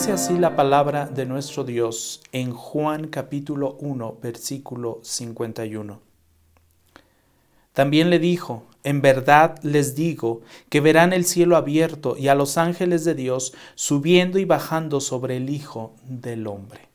Dice 0.00 0.12
así 0.12 0.38
la 0.38 0.56
palabra 0.56 1.04
de 1.04 1.26
nuestro 1.26 1.62
Dios 1.62 2.22
en 2.32 2.54
Juan 2.54 3.08
capítulo 3.08 3.76
1, 3.80 4.16
versículo 4.22 4.98
51. 5.02 6.00
También 7.74 8.08
le 8.08 8.18
dijo, 8.18 8.64
en 8.82 9.02
verdad 9.02 9.58
les 9.62 9.94
digo 9.94 10.40
que 10.70 10.80
verán 10.80 11.12
el 11.12 11.26
cielo 11.26 11.54
abierto 11.54 12.16
y 12.16 12.28
a 12.28 12.34
los 12.34 12.56
ángeles 12.56 13.04
de 13.04 13.14
Dios 13.14 13.52
subiendo 13.74 14.38
y 14.38 14.46
bajando 14.46 15.02
sobre 15.02 15.36
el 15.36 15.50
Hijo 15.50 15.94
del 16.04 16.46
Hombre. 16.46 16.88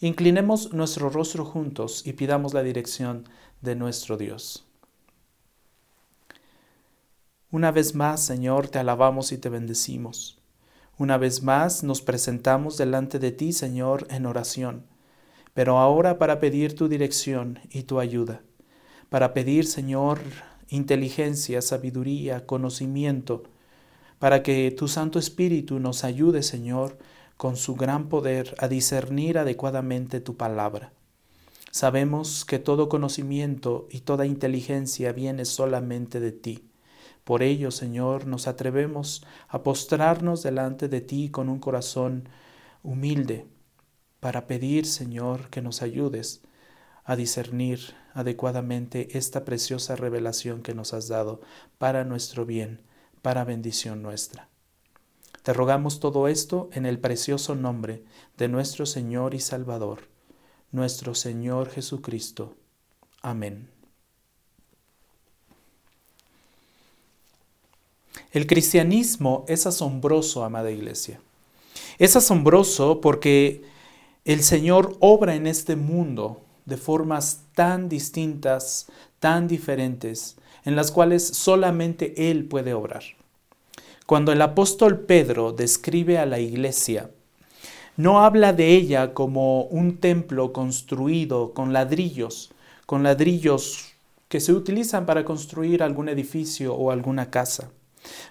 Inclinemos 0.00 0.72
nuestro 0.72 1.08
rostro 1.08 1.44
juntos 1.44 2.04
y 2.04 2.14
pidamos 2.14 2.52
la 2.52 2.64
dirección 2.64 3.28
de 3.60 3.76
nuestro 3.76 4.16
Dios. 4.16 4.66
Una 7.52 7.70
vez 7.70 7.94
más, 7.94 8.24
Señor, 8.24 8.66
te 8.66 8.80
alabamos 8.80 9.30
y 9.30 9.38
te 9.38 9.50
bendecimos. 9.50 10.41
Una 10.98 11.16
vez 11.16 11.42
más 11.42 11.82
nos 11.82 12.02
presentamos 12.02 12.76
delante 12.76 13.18
de 13.18 13.32
ti, 13.32 13.52
Señor, 13.52 14.06
en 14.10 14.26
oración, 14.26 14.84
pero 15.54 15.78
ahora 15.78 16.18
para 16.18 16.38
pedir 16.38 16.74
tu 16.74 16.86
dirección 16.86 17.60
y 17.70 17.84
tu 17.84 17.98
ayuda, 17.98 18.42
para 19.08 19.32
pedir, 19.32 19.66
Señor, 19.66 20.18
inteligencia, 20.68 21.62
sabiduría, 21.62 22.46
conocimiento, 22.46 23.44
para 24.18 24.42
que 24.42 24.70
tu 24.70 24.86
Santo 24.86 25.18
Espíritu 25.18 25.80
nos 25.80 26.04
ayude, 26.04 26.42
Señor, 26.42 26.98
con 27.36 27.56
su 27.56 27.74
gran 27.74 28.08
poder 28.08 28.54
a 28.58 28.68
discernir 28.68 29.38
adecuadamente 29.38 30.20
tu 30.20 30.36
palabra. 30.36 30.92
Sabemos 31.70 32.44
que 32.44 32.58
todo 32.58 32.90
conocimiento 32.90 33.88
y 33.90 34.00
toda 34.00 34.26
inteligencia 34.26 35.12
viene 35.12 35.46
solamente 35.46 36.20
de 36.20 36.32
ti. 36.32 36.71
Por 37.24 37.42
ello, 37.42 37.70
Señor, 37.70 38.26
nos 38.26 38.48
atrevemos 38.48 39.24
a 39.48 39.62
postrarnos 39.62 40.42
delante 40.42 40.88
de 40.88 41.00
ti 41.00 41.30
con 41.30 41.48
un 41.48 41.60
corazón 41.60 42.28
humilde 42.82 43.46
para 44.20 44.46
pedir, 44.46 44.86
Señor, 44.86 45.48
que 45.50 45.62
nos 45.62 45.82
ayudes 45.82 46.42
a 47.04 47.16
discernir 47.16 47.94
adecuadamente 48.14 49.16
esta 49.18 49.44
preciosa 49.44 49.96
revelación 49.96 50.62
que 50.62 50.74
nos 50.74 50.94
has 50.94 51.08
dado 51.08 51.40
para 51.78 52.04
nuestro 52.04 52.46
bien, 52.46 52.80
para 53.22 53.44
bendición 53.44 54.02
nuestra. 54.02 54.48
Te 55.42 55.52
rogamos 55.52 55.98
todo 55.98 56.28
esto 56.28 56.70
en 56.72 56.86
el 56.86 57.00
precioso 57.00 57.54
nombre 57.56 58.04
de 58.36 58.48
nuestro 58.48 58.86
Señor 58.86 59.34
y 59.34 59.40
Salvador, 59.40 60.08
nuestro 60.70 61.14
Señor 61.16 61.70
Jesucristo. 61.70 62.54
Amén. 63.22 63.81
El 68.32 68.46
cristianismo 68.46 69.44
es 69.46 69.66
asombroso, 69.66 70.42
amada 70.42 70.70
iglesia. 70.70 71.20
Es 71.98 72.16
asombroso 72.16 73.02
porque 73.02 73.62
el 74.24 74.42
Señor 74.42 74.96
obra 75.00 75.34
en 75.34 75.46
este 75.46 75.76
mundo 75.76 76.40
de 76.64 76.78
formas 76.78 77.42
tan 77.54 77.90
distintas, 77.90 78.86
tan 79.18 79.48
diferentes, 79.48 80.36
en 80.64 80.76
las 80.76 80.90
cuales 80.90 81.26
solamente 81.26 82.30
Él 82.30 82.46
puede 82.46 82.72
obrar. 82.72 83.02
Cuando 84.06 84.32
el 84.32 84.40
apóstol 84.40 85.00
Pedro 85.00 85.52
describe 85.52 86.16
a 86.16 86.24
la 86.24 86.38
iglesia, 86.38 87.10
no 87.98 88.24
habla 88.24 88.54
de 88.54 88.74
ella 88.74 89.12
como 89.12 89.64
un 89.64 89.98
templo 89.98 90.54
construido 90.54 91.52
con 91.52 91.74
ladrillos, 91.74 92.50
con 92.86 93.02
ladrillos 93.02 93.92
que 94.28 94.40
se 94.40 94.54
utilizan 94.54 95.04
para 95.04 95.26
construir 95.26 95.82
algún 95.82 96.08
edificio 96.08 96.74
o 96.74 96.90
alguna 96.90 97.30
casa. 97.30 97.70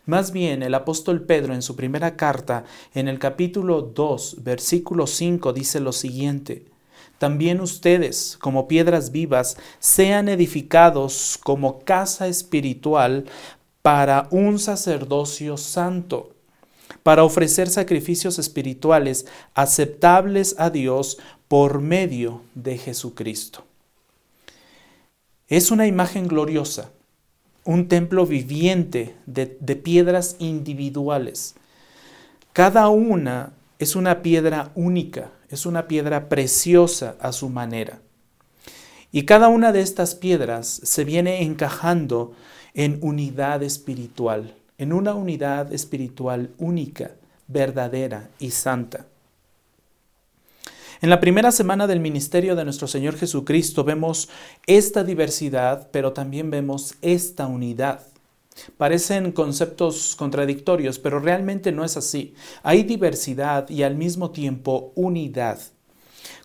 Más 0.05 0.31
bien, 0.31 0.63
el 0.63 0.73
apóstol 0.73 1.23
Pedro 1.23 1.53
en 1.53 1.61
su 1.61 1.75
primera 1.75 2.15
carta, 2.15 2.65
en 2.93 3.07
el 3.07 3.19
capítulo 3.19 3.81
2, 3.81 4.37
versículo 4.43 5.07
5, 5.07 5.53
dice 5.53 5.79
lo 5.79 5.91
siguiente, 5.91 6.65
también 7.17 7.61
ustedes, 7.61 8.37
como 8.41 8.67
piedras 8.67 9.11
vivas, 9.11 9.55
sean 9.79 10.27
edificados 10.27 11.39
como 11.43 11.81
casa 11.81 12.27
espiritual 12.27 13.25
para 13.83 14.27
un 14.31 14.57
sacerdocio 14.57 15.55
santo, 15.57 16.31
para 17.03 17.23
ofrecer 17.23 17.69
sacrificios 17.69 18.39
espirituales 18.39 19.27
aceptables 19.53 20.55
a 20.57 20.71
Dios 20.71 21.19
por 21.47 21.79
medio 21.79 22.41
de 22.55 22.77
Jesucristo. 22.77 23.65
Es 25.47 25.69
una 25.69 25.85
imagen 25.85 26.27
gloriosa 26.27 26.91
un 27.63 27.87
templo 27.87 28.25
viviente 28.25 29.15
de, 29.25 29.45
piedras 29.75 30.35
individuales. 30.39 31.55
Cada 32.53 32.89
una 32.89 33.53
es 33.79 33.95
una 33.95 34.21
piedra 34.21 34.71
única, 34.75 35.31
es 35.49 35.65
una 35.65 35.87
piedra 35.87 36.29
preciosa 36.29 37.15
a 37.19 37.31
su 37.31 37.49
manera. 37.49 37.99
Y 39.11 39.23
cada 39.23 39.47
una 39.49 39.71
de 39.71 39.81
estas 39.81 40.15
piedras 40.15 40.67
se 40.83 41.03
viene 41.03 41.43
encajando 41.43 42.33
en 42.73 42.97
unidad 43.01 43.61
espiritual, 43.61 44.55
en 44.77 44.93
una 44.93 45.13
unidad 45.13 45.73
espiritual 45.73 46.51
única, 46.57 47.11
verdadera 47.47 48.29
y 48.39 48.51
santa. 48.51 49.05
En 51.01 51.09
la 51.09 51.19
primera 51.19 51.51
semana 51.51 51.87
del 51.87 51.99
ministerio 51.99 52.55
de 52.55 52.63
nuestro 52.63 52.87
Señor 52.87 53.17
Jesucristo 53.17 53.83
vemos 53.83 54.29
esta 54.67 55.03
diversidad, 55.03 55.89
pero 55.91 56.13
también 56.13 56.51
vemos 56.51 56.93
esta 57.01 57.47
unidad. 57.47 58.01
Parecen 58.77 59.31
conceptos 59.31 60.15
contradictorios, 60.15 60.99
pero 60.99 61.19
realmente 61.19 61.71
no 61.71 61.83
es 61.83 61.97
así. 61.97 62.35
Hay 62.61 62.83
diversidad 62.83 63.67
y 63.67 63.81
al 63.81 63.95
mismo 63.95 64.29
tiempo 64.29 64.91
unidad. 64.93 65.57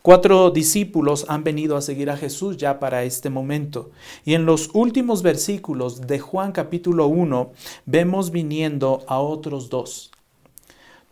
Cuatro 0.01 0.51
discípulos 0.51 1.27
han 1.29 1.45
venido 1.45 1.77
a 1.77 1.83
seguir 1.83 2.09
a 2.09 2.17
Jesús 2.17 2.57
ya 2.57 2.81
para 2.81 3.05
este 3.05 3.29
momento. 3.29 3.91
Y 4.25 4.33
en 4.33 4.47
los 4.47 4.71
últimos 4.73 5.23
versículos 5.23 6.07
de 6.07 6.19
Juan 6.19 6.53
capítulo 6.53 7.09
1 7.09 7.53
vemos 7.85 8.31
viniendo 8.31 9.05
a 9.07 9.19
otros 9.19 9.69
dos. 9.69 10.13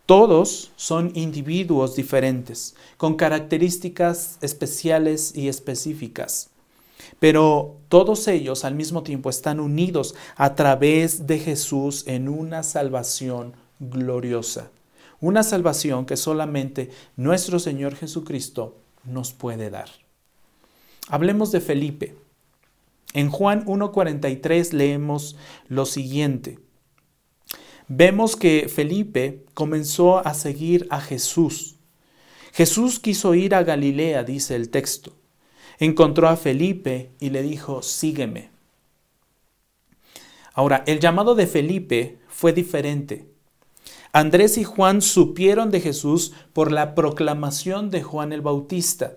Todos 0.06 0.70
son 0.76 1.12
individuos 1.14 1.96
diferentes, 1.96 2.74
con 2.98 3.14
características 3.14 4.36
especiales 4.42 5.34
y 5.34 5.48
específicas. 5.48 6.50
Pero 7.20 7.78
todos 7.88 8.28
ellos 8.28 8.66
al 8.66 8.74
mismo 8.74 9.02
tiempo 9.02 9.30
están 9.30 9.60
unidos 9.60 10.14
a 10.36 10.54
través 10.56 11.26
de 11.26 11.38
Jesús 11.38 12.06
en 12.06 12.28
una 12.28 12.62
salvación 12.62 13.54
gloriosa. 13.80 14.70
Una 15.20 15.42
salvación 15.42 16.04
que 16.04 16.18
solamente 16.18 16.90
nuestro 17.16 17.58
Señor 17.58 17.96
Jesucristo 17.96 18.76
nos 19.04 19.32
puede 19.32 19.70
dar. 19.70 19.88
Hablemos 21.08 21.50
de 21.50 21.62
Felipe. 21.62 22.14
En 23.14 23.30
Juan 23.30 23.64
1.43 23.64 24.72
leemos 24.72 25.36
lo 25.68 25.86
siguiente 25.86 26.58
vemos 27.88 28.36
que 28.36 28.68
Felipe 28.68 29.44
comenzó 29.54 30.26
a 30.26 30.34
seguir 30.34 30.86
a 30.90 31.00
Jesús. 31.00 31.76
Jesús 32.52 33.00
quiso 33.00 33.34
ir 33.34 33.54
a 33.54 33.64
Galilea, 33.64 34.22
dice 34.22 34.54
el 34.54 34.70
texto. 34.70 35.12
Encontró 35.78 36.28
a 36.28 36.36
Felipe 36.36 37.10
y 37.20 37.30
le 37.30 37.42
dijo, 37.42 37.82
sígueme. 37.82 38.50
Ahora, 40.52 40.84
el 40.86 41.00
llamado 41.00 41.34
de 41.34 41.48
Felipe 41.48 42.18
fue 42.28 42.52
diferente. 42.52 43.26
Andrés 44.12 44.56
y 44.58 44.62
Juan 44.62 45.02
supieron 45.02 45.72
de 45.72 45.80
Jesús 45.80 46.32
por 46.52 46.70
la 46.70 46.94
proclamación 46.94 47.90
de 47.90 48.04
Juan 48.04 48.32
el 48.32 48.40
Bautista. 48.40 49.16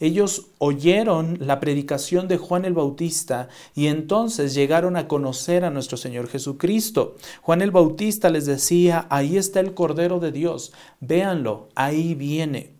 Ellos 0.00 0.48
oyeron 0.58 1.38
la 1.40 1.60
predicación 1.60 2.28
de 2.28 2.36
Juan 2.36 2.64
el 2.64 2.74
Bautista 2.74 3.48
y 3.74 3.86
entonces 3.86 4.54
llegaron 4.54 4.96
a 4.96 5.08
conocer 5.08 5.64
a 5.64 5.70
nuestro 5.70 5.96
Señor 5.96 6.28
Jesucristo. 6.28 7.16
Juan 7.42 7.62
el 7.62 7.70
Bautista 7.70 8.30
les 8.30 8.46
decía, 8.46 9.06
ahí 9.10 9.36
está 9.36 9.60
el 9.60 9.74
Cordero 9.74 10.20
de 10.20 10.32
Dios, 10.32 10.72
véanlo, 11.00 11.68
ahí 11.74 12.14
viene. 12.14 12.74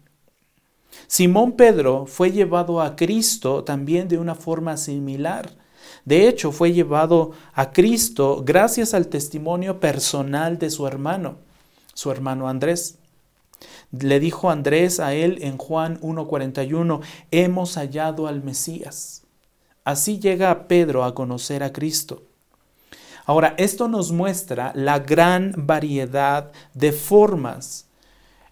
Simón 1.07 1.53
Pedro 1.53 2.07
fue 2.07 2.33
llevado 2.33 2.81
a 2.81 2.97
Cristo 2.97 3.65
también 3.65 4.09
de 4.09 4.19
una 4.19 4.35
forma 4.35 4.77
similar. 4.77 5.51
De 6.05 6.29
hecho, 6.29 6.53
fue 6.53 6.73
llevado 6.73 7.33
a 7.55 7.73
Cristo 7.73 8.43
gracias 8.45 8.95
al 8.95 9.09
testimonio 9.09 9.81
personal 9.81 10.59
de 10.59 10.71
su 10.71 10.87
hermano, 10.87 11.37
su 11.95 12.11
hermano 12.11 12.49
Andrés. 12.49 12.99
Le 13.91 14.21
dijo 14.21 14.51
Andrés 14.51 15.01
a 15.01 15.15
él 15.15 15.39
en 15.43 15.59
Juan 15.59 16.01
1.41, 16.01 17.01
hemos 17.31 17.77
hallado 17.77 18.27
al 18.27 18.43
Mesías. 18.43 19.25
Así 19.85 20.19
llega 20.19 20.69
Pedro 20.69 21.05
a 21.05 21.15
conocer 21.15 21.63
a 21.63 21.73
Cristo. 21.73 22.23
Ahora, 23.27 23.55
esto 23.59 23.89
nos 23.89 24.13
muestra 24.13 24.73
la 24.75 24.99
gran 24.99 25.55
variedad 25.57 26.53
de 26.75 26.93
formas 26.93 27.89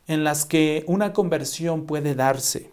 en 0.07 0.25
las 0.25 0.45
que 0.45 0.85
una 0.87 1.13
conversión 1.13 1.87
puede 1.87 2.15
darse. 2.15 2.72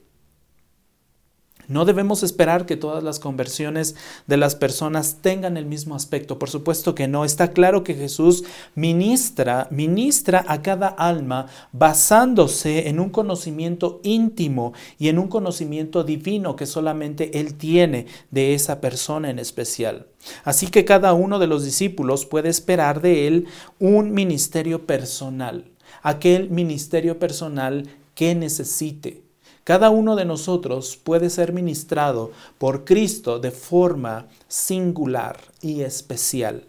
No 1.69 1.85
debemos 1.85 2.23
esperar 2.23 2.65
que 2.65 2.75
todas 2.75 3.03
las 3.03 3.19
conversiones 3.19 3.95
de 4.25 4.37
las 4.37 4.55
personas 4.55 5.17
tengan 5.21 5.55
el 5.55 5.67
mismo 5.67 5.95
aspecto. 5.95 6.39
Por 6.39 6.49
supuesto 6.49 6.95
que 6.95 7.07
no. 7.07 7.25
Está 7.25 7.51
claro 7.53 7.83
que 7.83 7.93
Jesús 7.93 8.43
ministra, 8.73 9.67
ministra 9.69 10.43
a 10.47 10.63
cada 10.63 10.87
alma 10.87 11.45
basándose 11.71 12.89
en 12.89 12.99
un 12.99 13.11
conocimiento 13.11 14.01
íntimo 14.03 14.73
y 14.97 15.09
en 15.09 15.19
un 15.19 15.27
conocimiento 15.27 16.03
divino 16.03 16.55
que 16.55 16.65
solamente 16.65 17.39
Él 17.39 17.53
tiene 17.53 18.07
de 18.31 18.55
esa 18.55 18.81
persona 18.81 19.29
en 19.29 19.37
especial. 19.37 20.07
Así 20.43 20.67
que 20.67 20.85
cada 20.85 21.13
uno 21.13 21.37
de 21.37 21.45
los 21.45 21.63
discípulos 21.63 22.25
puede 22.25 22.49
esperar 22.49 22.99
de 22.99 23.27
Él 23.27 23.45
un 23.77 24.11
ministerio 24.11 24.87
personal, 24.87 25.65
aquel 26.01 26.49
ministerio 26.49 27.19
personal 27.19 27.87
que 28.15 28.33
necesite. 28.33 29.28
Cada 29.69 29.91
uno 29.91 30.15
de 30.15 30.25
nosotros 30.25 30.97
puede 30.97 31.29
ser 31.29 31.53
ministrado 31.53 32.31
por 32.57 32.85
Cristo 32.85 33.37
de 33.37 33.51
forma 33.51 34.25
singular 34.47 35.39
y 35.61 35.81
especial. 35.81 36.63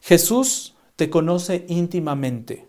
Jesús 0.00 0.74
te 0.96 1.08
conoce 1.08 1.64
íntimamente. 1.68 2.66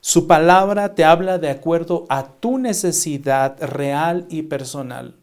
Su 0.00 0.28
palabra 0.28 0.94
te 0.94 1.02
habla 1.02 1.38
de 1.38 1.50
acuerdo 1.50 2.06
a 2.08 2.34
tu 2.34 2.56
necesidad 2.56 3.60
real 3.60 4.26
y 4.30 4.42
personal. 4.42 5.16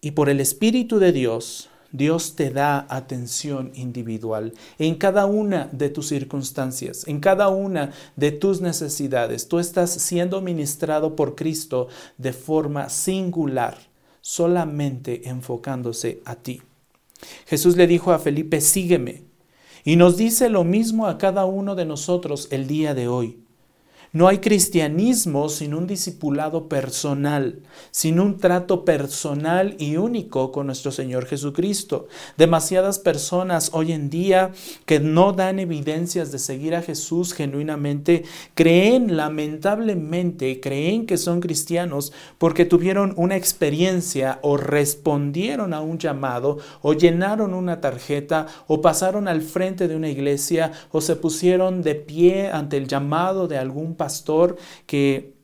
Y 0.00 0.12
por 0.12 0.28
el 0.28 0.38
Espíritu 0.38 1.00
de 1.00 1.10
Dios, 1.10 1.68
Dios 1.92 2.34
te 2.34 2.50
da 2.50 2.86
atención 2.88 3.70
individual 3.74 4.54
en 4.78 4.94
cada 4.94 5.26
una 5.26 5.68
de 5.72 5.90
tus 5.90 6.08
circunstancias, 6.08 7.06
en 7.06 7.20
cada 7.20 7.48
una 7.48 7.92
de 8.16 8.32
tus 8.32 8.60
necesidades. 8.62 9.46
Tú 9.46 9.58
estás 9.58 9.90
siendo 9.90 10.40
ministrado 10.40 11.14
por 11.14 11.34
Cristo 11.34 11.88
de 12.16 12.32
forma 12.32 12.88
singular, 12.88 13.76
solamente 14.22 15.28
enfocándose 15.28 16.22
a 16.24 16.36
ti. 16.36 16.62
Jesús 17.46 17.76
le 17.76 17.86
dijo 17.86 18.12
a 18.12 18.18
Felipe, 18.18 18.60
sígueme. 18.60 19.22
Y 19.84 19.96
nos 19.96 20.16
dice 20.16 20.48
lo 20.48 20.64
mismo 20.64 21.06
a 21.06 21.18
cada 21.18 21.44
uno 21.44 21.74
de 21.74 21.84
nosotros 21.84 22.48
el 22.50 22.66
día 22.66 22.94
de 22.94 23.08
hoy. 23.08 23.38
No 24.14 24.28
hay 24.28 24.40
cristianismo 24.40 25.48
sin 25.48 25.72
un 25.72 25.86
discipulado 25.86 26.68
personal, 26.68 27.60
sin 27.92 28.20
un 28.20 28.36
trato 28.36 28.84
personal 28.84 29.74
y 29.78 29.96
único 29.96 30.52
con 30.52 30.66
nuestro 30.66 30.92
Señor 30.92 31.24
Jesucristo. 31.24 32.08
Demasiadas 32.36 32.98
personas 32.98 33.70
hoy 33.72 33.92
en 33.92 34.10
día 34.10 34.50
que 34.84 35.00
no 35.00 35.32
dan 35.32 35.58
evidencias 35.58 36.30
de 36.30 36.38
seguir 36.38 36.74
a 36.74 36.82
Jesús 36.82 37.32
genuinamente, 37.32 38.24
creen 38.52 39.16
lamentablemente, 39.16 40.60
creen 40.60 41.06
que 41.06 41.16
son 41.16 41.40
cristianos 41.40 42.12
porque 42.36 42.66
tuvieron 42.66 43.14
una 43.16 43.36
experiencia 43.36 44.40
o 44.42 44.58
respondieron 44.58 45.72
a 45.72 45.80
un 45.80 45.96
llamado 45.96 46.58
o 46.82 46.92
llenaron 46.92 47.54
una 47.54 47.80
tarjeta 47.80 48.46
o 48.66 48.82
pasaron 48.82 49.26
al 49.26 49.40
frente 49.40 49.88
de 49.88 49.96
una 49.96 50.10
iglesia 50.10 50.72
o 50.90 51.00
se 51.00 51.16
pusieron 51.16 51.80
de 51.80 51.94
pie 51.94 52.50
ante 52.50 52.76
el 52.76 52.88
llamado 52.88 53.48
de 53.48 53.56
algún 53.56 53.96
pastor 54.02 54.56
que 54.84 55.34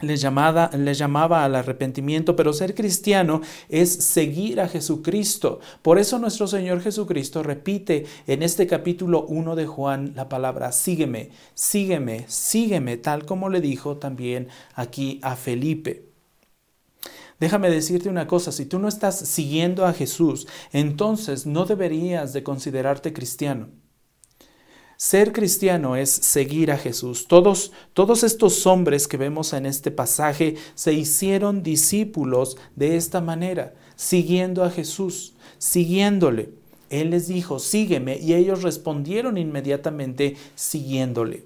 les 0.00 0.22
les 0.22 0.98
llamaba 0.98 1.44
al 1.44 1.54
arrepentimiento, 1.54 2.34
pero 2.34 2.52
ser 2.52 2.74
cristiano 2.74 3.42
es 3.68 3.90
seguir 3.92 4.60
a 4.60 4.68
Jesucristo. 4.68 5.60
Por 5.82 5.98
eso 5.98 6.18
nuestro 6.18 6.46
Señor 6.46 6.80
Jesucristo 6.80 7.42
repite 7.42 8.06
en 8.26 8.42
este 8.42 8.66
capítulo 8.66 9.26
1 9.26 9.54
de 9.54 9.66
Juan 9.66 10.12
la 10.16 10.28
palabra, 10.28 10.72
sígueme, 10.72 11.30
sígueme, 11.54 12.24
sígueme, 12.26 12.96
tal 12.96 13.26
como 13.26 13.48
le 13.50 13.60
dijo 13.60 13.98
también 13.98 14.48
aquí 14.74 15.20
a 15.22 15.36
Felipe. 15.36 16.08
Déjame 17.38 17.68
decirte 17.68 18.08
una 18.08 18.26
cosa, 18.26 18.50
si 18.52 18.64
tú 18.64 18.78
no 18.78 18.88
estás 18.88 19.18
siguiendo 19.18 19.84
a 19.84 19.92
Jesús, 19.92 20.46
entonces 20.72 21.46
no 21.46 21.66
deberías 21.66 22.32
de 22.32 22.42
considerarte 22.42 23.12
cristiano. 23.12 23.83
Ser 25.04 25.34
cristiano 25.34 25.96
es 25.96 26.08
seguir 26.08 26.72
a 26.72 26.78
Jesús. 26.78 27.28
Todos, 27.28 27.72
todos 27.92 28.22
estos 28.24 28.66
hombres 28.66 29.06
que 29.06 29.18
vemos 29.18 29.52
en 29.52 29.66
este 29.66 29.90
pasaje 29.90 30.56
se 30.74 30.94
hicieron 30.94 31.62
discípulos 31.62 32.56
de 32.74 32.96
esta 32.96 33.20
manera, 33.20 33.74
siguiendo 33.96 34.64
a 34.64 34.70
Jesús, 34.70 35.34
siguiéndole. 35.58 36.54
Él 36.88 37.10
les 37.10 37.28
dijo, 37.28 37.58
sígueme, 37.58 38.16
y 38.16 38.32
ellos 38.32 38.62
respondieron 38.62 39.36
inmediatamente 39.36 40.38
siguiéndole. 40.54 41.44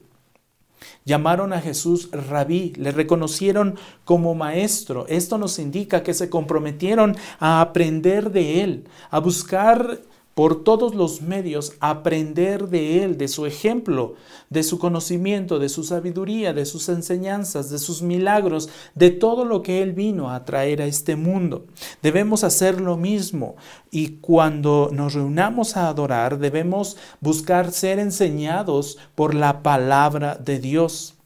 Llamaron 1.05 1.53
a 1.53 1.61
Jesús 1.61 2.11
rabí, 2.13 2.75
le 2.77 2.93
reconocieron 2.93 3.77
como 4.05 4.37
maestro. 4.37 5.05
Esto 5.09 5.37
nos 5.37 5.59
indica 5.59 6.05
que 6.05 6.15
se 6.15 6.31
comprometieron 6.31 7.17
a 7.41 7.61
aprender 7.61 8.31
de 8.31 8.63
él, 8.63 8.85
a 9.11 9.19
buscar 9.19 10.01
por 10.39 10.63
todos 10.63 10.95
los 10.95 11.21
medios 11.21 11.73
aprender 11.81 12.69
de 12.69 13.03
Él, 13.03 13.19
de 13.19 13.27
su 13.27 13.45
ejemplo, 13.45 14.15
de 14.51 14.63
su 14.63 14.79
conocimiento, 14.79 15.59
de 15.59 15.69
su 15.69 15.83
sabiduría, 15.83 16.53
de 16.53 16.65
sus 16.65 16.89
enseñanzas, 16.91 17.71
de 17.71 17.79
sus 17.81 18.03
milagros, 18.03 18.69
de 18.95 19.11
todo 19.11 19.45
lo 19.45 19.63
que 19.63 19.83
Él 19.83 19.95
vino 19.95 20.31
a 20.31 20.45
traer 20.45 20.81
a 20.81 20.87
este 20.87 21.17
mundo. 21.17 21.67
Debemos 22.05 22.45
hacer 22.45 22.81
lo 22.81 22.97
mismo 22.97 23.57
y 23.91 24.19
cuando 24.21 24.91
nos 24.93 25.15
reunamos 25.15 25.77
a 25.77 25.89
adorar 25.89 26.39
debemos 26.39 26.97
buscar 27.19 27.73
ser 27.73 27.99
enseñados 27.99 28.97
por 29.17 29.35
la 29.35 29.65
palabra 29.65 30.37
de 30.37 30.61
Dios. 30.61 31.17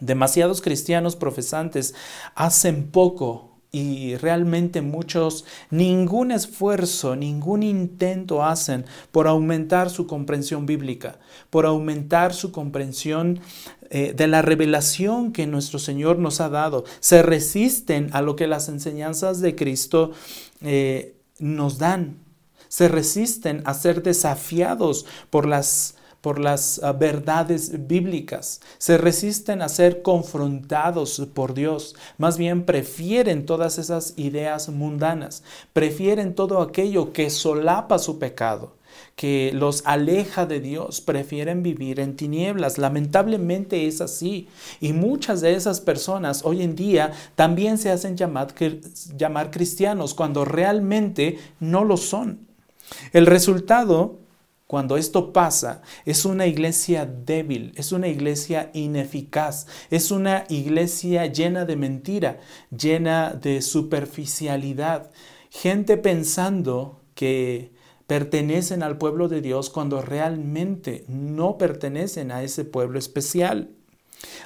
Demasiados 0.00 0.60
cristianos 0.60 1.16
profesantes 1.16 1.94
hacen 2.34 2.90
poco 2.90 3.51
y 3.74 4.16
realmente 4.16 4.82
muchos 4.82 5.46
ningún 5.70 6.30
esfuerzo, 6.30 7.16
ningún 7.16 7.62
intento 7.62 8.44
hacen 8.44 8.84
por 9.10 9.26
aumentar 9.26 9.88
su 9.88 10.06
comprensión 10.06 10.66
bíblica, 10.66 11.18
por 11.48 11.64
aumentar 11.64 12.34
su 12.34 12.52
comprensión 12.52 13.40
eh, 13.88 14.12
de 14.14 14.26
la 14.26 14.42
revelación 14.42 15.32
que 15.32 15.46
nuestro 15.46 15.78
Señor 15.78 16.18
nos 16.18 16.42
ha 16.42 16.50
dado. 16.50 16.84
Se 17.00 17.22
resisten 17.22 18.10
a 18.12 18.20
lo 18.20 18.36
que 18.36 18.46
las 18.46 18.68
enseñanzas 18.68 19.40
de 19.40 19.56
Cristo 19.56 20.12
eh, 20.60 21.16
nos 21.38 21.78
dan. 21.78 22.18
Se 22.68 22.88
resisten 22.88 23.62
a 23.64 23.72
ser 23.72 24.02
desafiados 24.02 25.06
por 25.30 25.46
las 25.46 25.96
por 26.22 26.38
las 26.38 26.80
ah, 26.82 26.92
verdades 26.92 27.86
bíblicas, 27.86 28.62
se 28.78 28.96
resisten 28.96 29.60
a 29.60 29.68
ser 29.68 30.00
confrontados 30.00 31.20
por 31.34 31.52
Dios, 31.52 31.94
más 32.16 32.38
bien 32.38 32.64
prefieren 32.64 33.44
todas 33.44 33.76
esas 33.76 34.14
ideas 34.16 34.70
mundanas, 34.70 35.42
prefieren 35.74 36.34
todo 36.34 36.62
aquello 36.62 37.12
que 37.12 37.28
solapa 37.28 37.98
su 37.98 38.18
pecado 38.18 38.72
que 39.16 39.52
los 39.54 39.82
aleja 39.86 40.46
de 40.46 40.60
Dios, 40.60 41.00
prefieren 41.00 41.62
vivir 41.62 42.00
en 42.00 42.16
tinieblas. 42.16 42.78
Lamentablemente 42.78 43.86
es 43.86 44.00
así. 44.00 44.48
Y 44.80 44.92
muchas 44.92 45.40
de 45.40 45.54
esas 45.54 45.80
personas 45.80 46.44
hoy 46.44 46.62
en 46.62 46.74
día 46.74 47.12
también 47.34 47.78
se 47.78 47.90
hacen 47.90 48.16
llamar, 48.16 48.54
llamar 49.16 49.50
cristianos 49.50 50.14
cuando 50.14 50.44
realmente 50.44 51.38
no 51.60 51.84
lo 51.84 51.96
son. 51.96 52.46
El 53.12 53.26
resultado 53.26 54.18
cuando 54.72 54.96
esto 54.96 55.34
pasa, 55.34 55.82
es 56.06 56.24
una 56.24 56.46
iglesia 56.46 57.04
débil, 57.04 57.74
es 57.76 57.92
una 57.92 58.08
iglesia 58.08 58.70
ineficaz, 58.72 59.66
es 59.90 60.10
una 60.10 60.46
iglesia 60.48 61.26
llena 61.26 61.66
de 61.66 61.76
mentira, 61.76 62.40
llena 62.74 63.34
de 63.34 63.60
superficialidad. 63.60 65.10
Gente 65.50 65.98
pensando 65.98 67.02
que 67.14 67.74
pertenecen 68.06 68.82
al 68.82 68.96
pueblo 68.96 69.28
de 69.28 69.42
Dios 69.42 69.68
cuando 69.68 70.00
realmente 70.00 71.04
no 71.06 71.58
pertenecen 71.58 72.32
a 72.32 72.42
ese 72.42 72.64
pueblo 72.64 72.98
especial. 72.98 73.68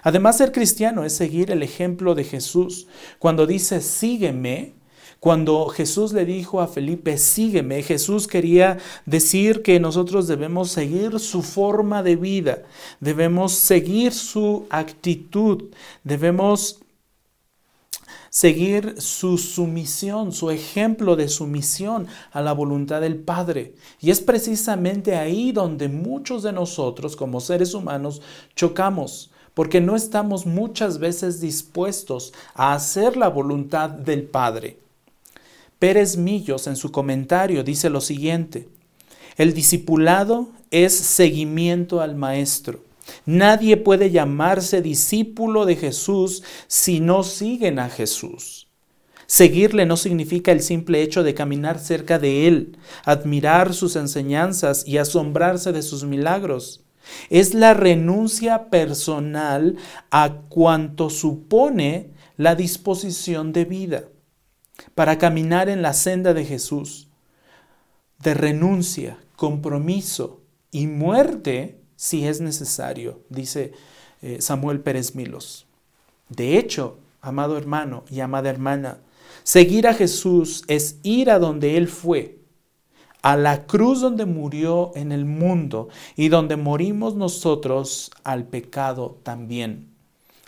Además, 0.03 0.39
ser 0.39 0.51
cristiano 0.51 1.05
es 1.05 1.13
seguir 1.13 1.53
el 1.53 1.63
ejemplo 1.63 2.17
de 2.17 2.25
Jesús. 2.25 2.89
Cuando 3.21 3.47
dice, 3.47 3.81
sígueme, 3.81 4.75
cuando 5.21 5.67
Jesús 5.69 6.13
le 6.13 6.25
dijo 6.25 6.61
a 6.61 6.69
Felipe, 6.69 7.19
sígueme, 7.19 7.83
Jesús 7.83 8.27
quería 8.27 8.79
decir 9.07 9.63
que 9.63 9.81
nosotros 9.81 10.29
debemos 10.29 10.71
seguir 10.71 11.19
su 11.19 11.43
forma 11.43 12.03
de 12.03 12.17
vida, 12.17 12.63
debemos 13.01 13.53
seguir 13.53 14.13
su 14.13 14.67
actitud, 14.71 15.65
debemos 16.05 16.81
seguir 18.37 19.01
su 19.01 19.39
sumisión, 19.39 20.31
su 20.31 20.51
ejemplo 20.51 21.17
de 21.17 21.29
sumisión 21.29 22.07
a 22.33 22.43
la 22.43 22.53
voluntad 22.53 23.01
del 23.01 23.17
Padre. 23.17 23.75
Y 23.99 24.11
es 24.11 24.21
precisamente 24.21 25.17
ahí 25.17 25.53
donde 25.53 25.89
muchos 25.89 26.43
de 26.43 26.53
nosotros 26.53 27.17
como 27.17 27.41
seres 27.41 27.73
humanos 27.73 28.21
chocamos, 28.55 29.31
porque 29.55 29.81
no 29.81 29.97
estamos 29.97 30.45
muchas 30.45 30.99
veces 30.99 31.41
dispuestos 31.41 32.35
a 32.55 32.75
hacer 32.75 33.17
la 33.17 33.29
voluntad 33.29 33.89
del 33.89 34.25
Padre. 34.25 34.86
Pérez 35.79 36.17
Millos 36.17 36.67
en 36.69 36.77
su 36.77 36.91
comentario 36.91 37.63
dice 37.63 37.91
lo 37.91 38.01
siguiente, 38.01 38.67
el 39.37 39.53
discipulado 39.53 40.49
es 40.71 40.95
seguimiento 40.95 42.01
al 42.01 42.17
maestro. 42.17 42.81
Nadie 43.27 43.77
puede 43.77 44.11
llamarse 44.11 44.81
discípulo 44.81 45.67
de 45.67 45.77
Jesús 45.77 46.43
si 46.67 47.01
no 47.01 47.23
siguen 47.23 47.79
a 47.79 47.91
Jesús. 47.91 48.69
Seguirle 49.27 49.85
no 49.85 49.99
significa 49.99 50.51
el 50.51 50.63
simple 50.63 51.03
hecho 51.03 51.23
de 51.23 51.35
caminar 51.35 51.79
cerca 51.79 52.19
de 52.19 52.49
Él, 52.49 52.79
admirar 53.05 53.75
sus 53.75 53.97
enseñanzas 53.97 54.87
y 54.87 54.97
asombrarse 54.97 55.73
de 55.73 55.83
sus 55.83 56.05
milagros. 56.05 56.85
Es 57.29 57.53
la 57.53 57.75
renuncia 57.75 58.71
personal 58.71 59.77
a 60.11 60.41
cuanto 60.49 61.11
supone 61.11 62.13
la 62.39 62.55
disposición 62.55 63.53
de 63.53 63.65
vida 63.67 64.05
para 64.97 65.19
caminar 65.19 65.69
en 65.69 65.83
la 65.83 65.93
senda 65.93 66.33
de 66.33 66.47
Jesús, 66.47 67.09
de 68.19 68.33
renuncia, 68.33 69.19
compromiso 69.37 70.41
y 70.71 70.87
muerte 70.87 71.83
si 71.97 72.27
es 72.27 72.41
necesario, 72.41 73.21
dice 73.29 73.73
eh, 74.23 74.39
Samuel 74.41 74.81
Pérez 74.81 75.15
Milos. 75.15 75.67
De 76.31 76.57
hecho, 76.57 76.97
amado 77.21 77.59
hermano 77.59 78.05
y 78.11 78.21
amada 78.21 78.49
hermana, 78.49 79.01
seguir 79.43 79.87
a 79.87 79.93
Jesús 79.93 80.65
es 80.67 80.99
ir 81.03 81.31
a 81.31 81.39
donde 81.39 81.77
Él 81.77 81.89
fue, 81.89 82.39
a 83.21 83.37
la 83.37 83.67
cruz 83.67 84.01
donde 84.01 84.25
murió 84.25 84.93
en 84.95 85.13
el 85.13 85.27
mundo 85.27 85.91
y 86.17 86.31
donde 86.31 86.57
morimos 86.57 87.17
nosotros 87.17 88.11
al 88.25 88.47
pecado 88.47 89.21
también. 89.23 89.95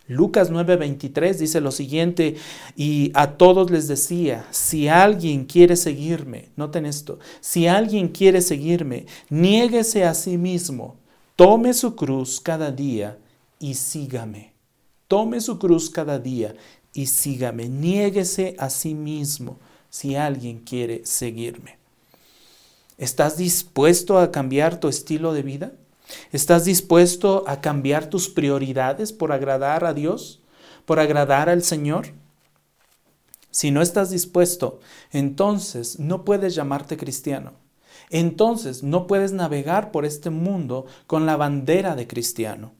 Lucas 0.08 0.50
9:23 0.50 1.38
dice 1.38 1.60
lo 1.60 1.70
siguiente, 1.70 2.36
y 2.76 3.12
a 3.14 3.32
todos 3.36 3.70
les 3.70 3.86
decía, 3.86 4.46
si 4.50 4.88
alguien 4.88 5.44
quiere 5.44 5.76
seguirme, 5.76 6.48
noten 6.56 6.86
esto, 6.86 7.18
si 7.40 7.66
alguien 7.66 8.08
quiere 8.08 8.40
seguirme, 8.40 9.06
niéguese 9.28 10.04
a 10.04 10.14
sí 10.14 10.38
mismo, 10.38 10.96
tome 11.36 11.74
su 11.74 11.94
cruz 11.94 12.40
cada 12.40 12.72
día 12.72 13.18
y 13.60 13.74
sígame. 13.74 14.54
Tome 15.08 15.40
su 15.40 15.58
cruz 15.58 15.88
cada 15.90 16.18
día 16.18 16.54
y 16.92 17.06
sígame. 17.06 17.68
Niéguese 17.68 18.56
a 18.58 18.70
sí 18.70 18.94
mismo 18.94 19.58
si 19.88 20.16
alguien 20.16 20.60
quiere 20.60 21.04
seguirme. 21.04 21.78
¿Estás 22.98 23.36
dispuesto 23.36 24.18
a 24.18 24.30
cambiar 24.30 24.80
tu 24.80 24.88
estilo 24.88 25.32
de 25.32 25.42
vida? 25.42 25.72
¿Estás 26.32 26.64
dispuesto 26.64 27.44
a 27.46 27.60
cambiar 27.60 28.10
tus 28.10 28.28
prioridades 28.28 29.12
por 29.12 29.32
agradar 29.32 29.84
a 29.84 29.94
Dios? 29.94 30.40
¿Por 30.84 31.00
agradar 31.00 31.48
al 31.48 31.62
Señor? 31.62 32.08
Si 33.50 33.70
no 33.70 33.82
estás 33.82 34.10
dispuesto, 34.10 34.80
entonces 35.10 35.98
no 35.98 36.24
puedes 36.24 36.54
llamarte 36.54 36.96
cristiano. 36.96 37.52
Entonces 38.10 38.82
no 38.82 39.06
puedes 39.06 39.32
navegar 39.32 39.90
por 39.90 40.04
este 40.04 40.30
mundo 40.30 40.86
con 41.06 41.26
la 41.26 41.36
bandera 41.36 41.94
de 41.94 42.06
cristiano. 42.06 42.72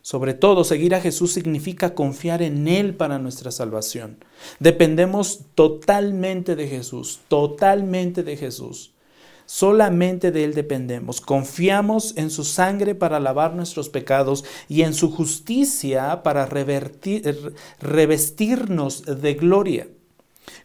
Sobre 0.00 0.34
todo, 0.34 0.64
seguir 0.64 0.94
a 0.94 1.00
Jesús 1.00 1.32
significa 1.32 1.94
confiar 1.94 2.42
en 2.42 2.68
Él 2.68 2.94
para 2.94 3.18
nuestra 3.18 3.50
salvación. 3.50 4.18
Dependemos 4.60 5.40
totalmente 5.54 6.56
de 6.56 6.68
Jesús, 6.68 7.20
totalmente 7.28 8.22
de 8.22 8.36
Jesús. 8.36 8.93
Solamente 9.46 10.30
de 10.32 10.44
Él 10.44 10.54
dependemos. 10.54 11.20
Confiamos 11.20 12.16
en 12.16 12.30
su 12.30 12.44
sangre 12.44 12.94
para 12.94 13.20
lavar 13.20 13.54
nuestros 13.54 13.88
pecados 13.88 14.44
y 14.68 14.82
en 14.82 14.94
su 14.94 15.10
justicia 15.10 16.22
para 16.22 16.46
revestirnos 17.80 19.04
de 19.04 19.34
gloria. 19.34 19.88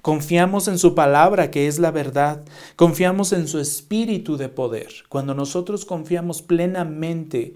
Confiamos 0.01 0.67
en 0.67 0.77
su 0.79 0.95
palabra 0.95 1.51
que 1.51 1.67
es 1.67 1.77
la 1.79 1.91
verdad. 1.91 2.43
Confiamos 2.75 3.33
en 3.33 3.48
su 3.48 3.59
espíritu 3.59 4.38
de 4.38 4.50
poder. 4.50 4.88
Cuando 5.09 5.33
nosotros 5.33 5.86
confiamos 5.86 6.41
plenamente 6.41 7.55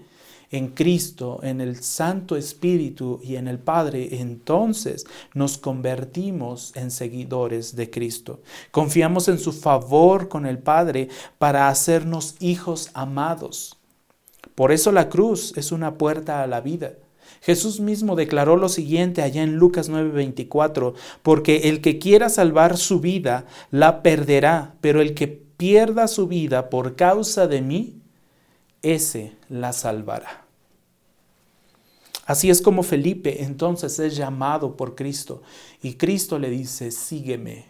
en 0.54 0.68
Cristo, 0.68 1.40
en 1.42 1.60
el 1.60 1.82
Santo 1.82 2.36
Espíritu 2.36 3.20
y 3.24 3.34
en 3.34 3.48
el 3.48 3.58
Padre, 3.58 4.20
entonces 4.20 5.04
nos 5.34 5.58
convertimos 5.58 6.72
en 6.76 6.92
seguidores 6.92 7.74
de 7.74 7.90
Cristo. 7.90 8.40
Confiamos 8.70 9.26
en 9.26 9.40
su 9.40 9.52
favor 9.52 10.28
con 10.28 10.46
el 10.46 10.58
Padre 10.58 11.08
para 11.38 11.68
hacernos 11.68 12.36
hijos 12.38 12.90
amados. 12.94 13.78
Por 14.54 14.70
eso 14.70 14.92
la 14.92 15.08
cruz 15.08 15.52
es 15.56 15.72
una 15.72 15.98
puerta 15.98 16.44
a 16.44 16.46
la 16.46 16.60
vida. 16.60 16.92
Jesús 17.40 17.80
mismo 17.80 18.14
declaró 18.14 18.56
lo 18.56 18.68
siguiente 18.68 19.22
allá 19.22 19.42
en 19.42 19.56
Lucas 19.56 19.90
9:24, 19.90 20.94
porque 21.24 21.68
el 21.68 21.80
que 21.80 21.98
quiera 21.98 22.28
salvar 22.28 22.76
su 22.76 23.00
vida, 23.00 23.46
la 23.72 24.04
perderá, 24.04 24.76
pero 24.80 25.00
el 25.00 25.14
que 25.14 25.26
pierda 25.26 26.06
su 26.06 26.28
vida 26.28 26.70
por 26.70 26.94
causa 26.94 27.48
de 27.48 27.60
mí, 27.60 27.96
ese 28.82 29.32
la 29.48 29.72
salvará. 29.72 30.43
Así 32.26 32.50
es 32.50 32.62
como 32.62 32.82
Felipe 32.82 33.42
entonces 33.44 33.98
es 33.98 34.16
llamado 34.16 34.76
por 34.76 34.94
Cristo 34.94 35.42
y 35.82 35.94
Cristo 35.94 36.38
le 36.38 36.48
dice, 36.48 36.90
sígueme, 36.90 37.66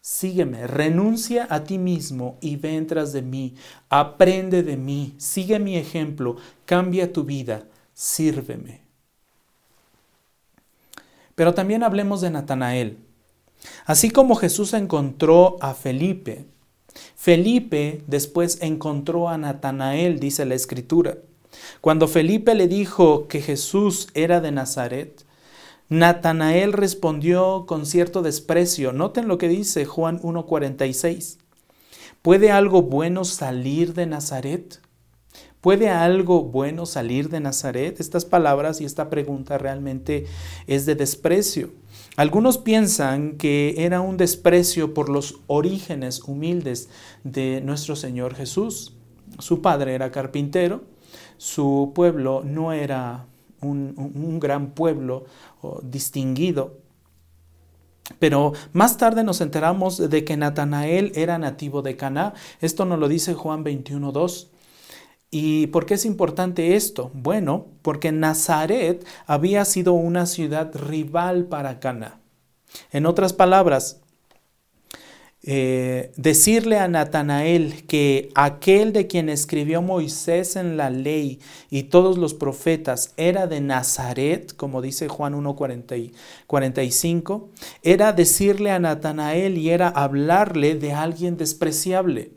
sígueme, 0.00 0.66
renuncia 0.66 1.46
a 1.50 1.64
ti 1.64 1.78
mismo 1.78 2.38
y 2.40 2.56
ven 2.56 2.86
tras 2.86 3.12
de 3.12 3.22
mí, 3.22 3.54
aprende 3.90 4.62
de 4.62 4.76
mí, 4.76 5.14
sigue 5.18 5.58
mi 5.58 5.76
ejemplo, 5.76 6.36
cambia 6.64 7.12
tu 7.12 7.24
vida, 7.24 7.64
sírveme. 7.92 8.80
Pero 11.34 11.52
también 11.52 11.82
hablemos 11.82 12.22
de 12.22 12.30
Natanael. 12.30 12.98
Así 13.84 14.10
como 14.10 14.36
Jesús 14.36 14.72
encontró 14.72 15.56
a 15.60 15.74
Felipe, 15.74 16.46
Felipe 17.14 18.02
después 18.06 18.58
encontró 18.62 19.28
a 19.28 19.36
Natanael, 19.36 20.18
dice 20.18 20.46
la 20.46 20.54
escritura. 20.54 21.18
Cuando 21.80 22.08
Felipe 22.08 22.54
le 22.54 22.68
dijo 22.68 23.28
que 23.28 23.40
Jesús 23.40 24.08
era 24.14 24.40
de 24.40 24.52
Nazaret, 24.52 25.24
Natanael 25.88 26.72
respondió 26.72 27.64
con 27.66 27.86
cierto 27.86 28.22
desprecio. 28.22 28.92
Noten 28.92 29.28
lo 29.28 29.38
que 29.38 29.48
dice 29.48 29.84
Juan 29.84 30.20
1.46. 30.20 31.38
¿Puede 32.22 32.50
algo 32.50 32.82
bueno 32.82 33.24
salir 33.24 33.94
de 33.94 34.06
Nazaret? 34.06 34.80
¿Puede 35.60 35.88
algo 35.88 36.42
bueno 36.42 36.86
salir 36.86 37.28
de 37.28 37.40
Nazaret? 37.40 38.00
Estas 38.00 38.24
palabras 38.24 38.80
y 38.80 38.84
esta 38.84 39.10
pregunta 39.10 39.58
realmente 39.58 40.26
es 40.66 40.86
de 40.86 40.96
desprecio. 40.96 41.70
Algunos 42.16 42.58
piensan 42.58 43.36
que 43.36 43.74
era 43.78 44.00
un 44.00 44.16
desprecio 44.16 44.94
por 44.94 45.08
los 45.08 45.40
orígenes 45.48 46.22
humildes 46.22 46.88
de 47.24 47.60
nuestro 47.60 47.94
Señor 47.94 48.34
Jesús. 48.34 48.94
Su 49.38 49.60
padre 49.60 49.94
era 49.94 50.10
carpintero, 50.10 50.82
su 51.38 51.92
pueblo 51.94 52.42
no 52.44 52.72
era 52.72 53.26
un, 53.60 54.38
gran 54.40 54.70
pueblo 54.70 55.24
distinguido. 55.82 56.78
Pero 58.18 58.52
más 58.72 58.98
tarde 58.98 59.24
nos 59.24 59.40
enteramos 59.40 59.98
de 60.10 60.24
que 60.24 60.36
Natanael 60.36 61.12
era 61.16 61.38
nativo 61.38 61.82
de 61.82 61.96
Caná. 61.96 62.34
Esto 62.60 62.84
nos 62.84 62.98
lo 62.98 63.08
dice 63.08 63.34
Juan 63.34 63.64
21.2. 63.64 64.48
¿Y 65.30 65.66
por 65.68 65.86
qué 65.86 65.94
es 65.94 66.04
importante 66.04 66.76
esto? 66.76 67.10
Bueno, 67.14 67.66
porque 67.82 68.12
Nazaret 68.12 69.04
había 69.26 69.64
sido 69.64 69.92
una 69.92 70.26
ciudad 70.26 70.72
rival 70.74 71.46
para 71.46 71.80
Caná. 71.80 72.20
En 72.92 73.06
otras 73.06 73.32
palabras, 73.32 74.00
eh, 75.48 76.10
decirle 76.16 76.80
a 76.80 76.88
Natanael 76.88 77.86
que 77.86 78.30
aquel 78.34 78.92
de 78.92 79.06
quien 79.06 79.28
escribió 79.28 79.80
Moisés 79.80 80.56
en 80.56 80.76
la 80.76 80.90
ley 80.90 81.38
y 81.70 81.84
todos 81.84 82.18
los 82.18 82.34
profetas 82.34 83.12
era 83.16 83.46
de 83.46 83.60
Nazaret, 83.60 84.56
como 84.56 84.82
dice 84.82 85.06
Juan 85.06 85.34
1.45, 85.34 87.44
era 87.84 88.12
decirle 88.12 88.72
a 88.72 88.80
Natanael 88.80 89.56
y 89.56 89.70
era 89.70 89.88
hablarle 89.88 90.74
de 90.74 90.92
alguien 90.92 91.36
despreciable. 91.36 92.32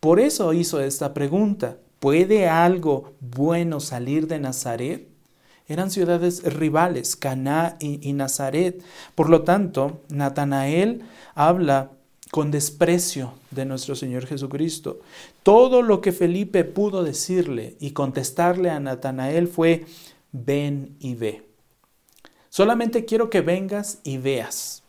Por 0.00 0.18
eso 0.18 0.52
hizo 0.52 0.80
esta 0.80 1.14
pregunta. 1.14 1.76
¿Puede 2.00 2.48
algo 2.48 3.12
bueno 3.20 3.78
salir 3.78 4.26
de 4.26 4.40
Nazaret? 4.40 5.06
Eran 5.68 5.92
ciudades 5.92 6.42
rivales, 6.42 7.14
Caná 7.14 7.76
y, 7.78 8.00
y 8.08 8.14
Nazaret. 8.14 8.82
Por 9.14 9.30
lo 9.30 9.42
tanto, 9.42 10.00
Natanael 10.08 11.02
habla 11.36 11.92
con 12.30 12.50
desprecio 12.50 13.32
de 13.50 13.64
nuestro 13.64 13.94
Señor 13.94 14.26
Jesucristo. 14.26 15.00
Todo 15.42 15.82
lo 15.82 16.00
que 16.00 16.12
Felipe 16.12 16.64
pudo 16.64 17.02
decirle 17.02 17.76
y 17.80 17.92
contestarle 17.92 18.70
a 18.70 18.80
Natanael 18.80 19.48
fue, 19.48 19.86
ven 20.32 20.96
y 21.00 21.14
ve. 21.14 21.42
Solamente 22.50 23.04
quiero 23.04 23.30
que 23.30 23.40
vengas 23.40 24.00
y 24.04 24.18
veas. 24.18 24.82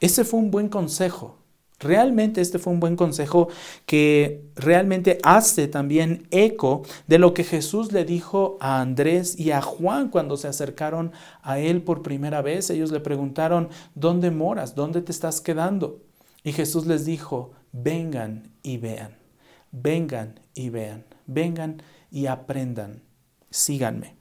Ese 0.00 0.24
fue 0.24 0.40
un 0.40 0.50
buen 0.50 0.68
consejo. 0.68 1.38
Realmente 1.80 2.40
este 2.40 2.58
fue 2.58 2.72
un 2.72 2.80
buen 2.80 2.96
consejo 2.96 3.48
que 3.84 4.44
realmente 4.54 5.18
hace 5.22 5.68
también 5.68 6.26
eco 6.30 6.82
de 7.08 7.18
lo 7.18 7.34
que 7.34 7.44
Jesús 7.44 7.92
le 7.92 8.04
dijo 8.04 8.56
a 8.60 8.80
Andrés 8.80 9.38
y 9.38 9.50
a 9.50 9.60
Juan 9.60 10.08
cuando 10.08 10.36
se 10.36 10.48
acercaron 10.48 11.12
a 11.42 11.58
él 11.58 11.82
por 11.82 12.02
primera 12.02 12.42
vez. 12.42 12.70
Ellos 12.70 12.90
le 12.90 13.00
preguntaron, 13.00 13.68
¿dónde 13.94 14.30
moras? 14.30 14.74
¿Dónde 14.74 15.02
te 15.02 15.12
estás 15.12 15.40
quedando? 15.40 16.00
Y 16.44 16.52
Jesús 16.52 16.86
les 16.86 17.06
dijo, 17.06 17.52
vengan 17.72 18.52
y 18.62 18.76
vean, 18.76 19.16
vengan 19.72 20.40
y 20.54 20.68
vean, 20.68 21.04
vengan 21.26 21.82
y 22.10 22.26
aprendan. 22.26 23.02
síganme. 23.50 24.14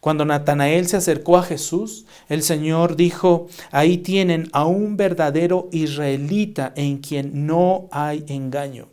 Cuando 0.00 0.24
Natanael 0.24 0.86
se 0.86 0.96
acercó 0.96 1.36
a 1.36 1.42
Jesús, 1.42 2.06
el 2.28 2.42
Señor 2.42 2.96
dijo, 2.96 3.48
ahí 3.70 3.98
tienen 3.98 4.48
a 4.52 4.66
un 4.66 4.96
verdadero 4.96 5.68
israelita 5.72 6.72
en 6.76 6.98
quien 6.98 7.46
no 7.46 7.88
hay 7.90 8.24
engaño. 8.28 8.88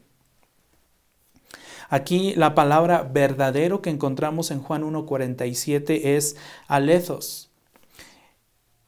Aquí 1.89 2.33
la 2.35 2.55
palabra 2.55 3.03
verdadero 3.03 3.81
que 3.81 3.91
encontramos 3.91 4.49
en 4.49 4.61
Juan 4.61 4.83
1.47 4.83 6.01
es 6.03 6.35
alethos. 6.67 7.51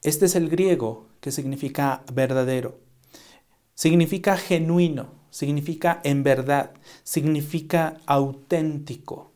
Este 0.02 0.26
es 0.26 0.36
el 0.36 0.50
griego 0.50 1.08
que 1.20 1.32
significa 1.32 2.04
verdadero. 2.12 2.85
Significa 3.76 4.38
genuino, 4.38 5.08
significa 5.30 6.00
en 6.06 6.24
verdad, 6.24 6.72
significa 7.04 7.98
auténtico. 8.06 9.34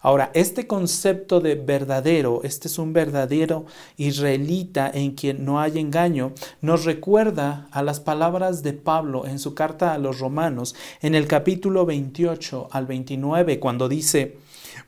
Ahora, 0.00 0.30
este 0.34 0.68
concepto 0.68 1.40
de 1.40 1.56
verdadero, 1.56 2.42
este 2.44 2.68
es 2.68 2.78
un 2.78 2.92
verdadero 2.92 3.66
israelita 3.96 4.88
en 4.92 5.16
quien 5.16 5.44
no 5.44 5.60
hay 5.60 5.80
engaño, 5.80 6.32
nos 6.60 6.84
recuerda 6.84 7.66
a 7.72 7.82
las 7.82 7.98
palabras 7.98 8.62
de 8.62 8.72
Pablo 8.72 9.26
en 9.26 9.40
su 9.40 9.54
carta 9.54 9.94
a 9.94 9.98
los 9.98 10.20
romanos 10.20 10.76
en 11.02 11.16
el 11.16 11.26
capítulo 11.26 11.86
28 11.86 12.68
al 12.70 12.86
29, 12.86 13.58
cuando 13.58 13.88
dice, 13.88 14.38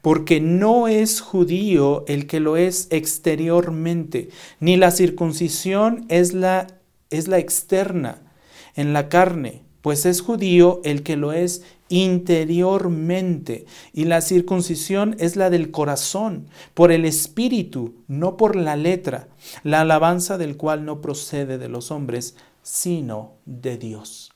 porque 0.02 0.40
no 0.40 0.86
es 0.86 1.20
judío 1.20 2.04
el 2.06 2.28
que 2.28 2.38
lo 2.38 2.56
es 2.56 2.86
exteriormente, 2.90 4.30
ni 4.60 4.76
la 4.76 4.92
circuncisión 4.92 6.06
es 6.08 6.32
la, 6.32 6.68
es 7.10 7.26
la 7.26 7.38
externa 7.38 8.31
en 8.74 8.92
la 8.92 9.08
carne, 9.08 9.62
pues 9.82 10.06
es 10.06 10.20
judío 10.20 10.80
el 10.84 11.02
que 11.02 11.16
lo 11.16 11.32
es 11.32 11.62
interiormente, 11.88 13.66
y 13.92 14.04
la 14.04 14.22
circuncisión 14.22 15.14
es 15.18 15.36
la 15.36 15.50
del 15.50 15.70
corazón, 15.70 16.48
por 16.72 16.90
el 16.90 17.04
espíritu, 17.04 17.94
no 18.08 18.38
por 18.38 18.56
la 18.56 18.76
letra, 18.76 19.28
la 19.62 19.82
alabanza 19.82 20.38
del 20.38 20.56
cual 20.56 20.86
no 20.86 21.02
procede 21.02 21.58
de 21.58 21.68
los 21.68 21.90
hombres, 21.90 22.36
sino 22.62 23.34
de 23.44 23.76
Dios. 23.76 24.32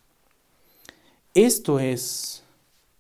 Esto 1.33 1.81
es 1.81 2.45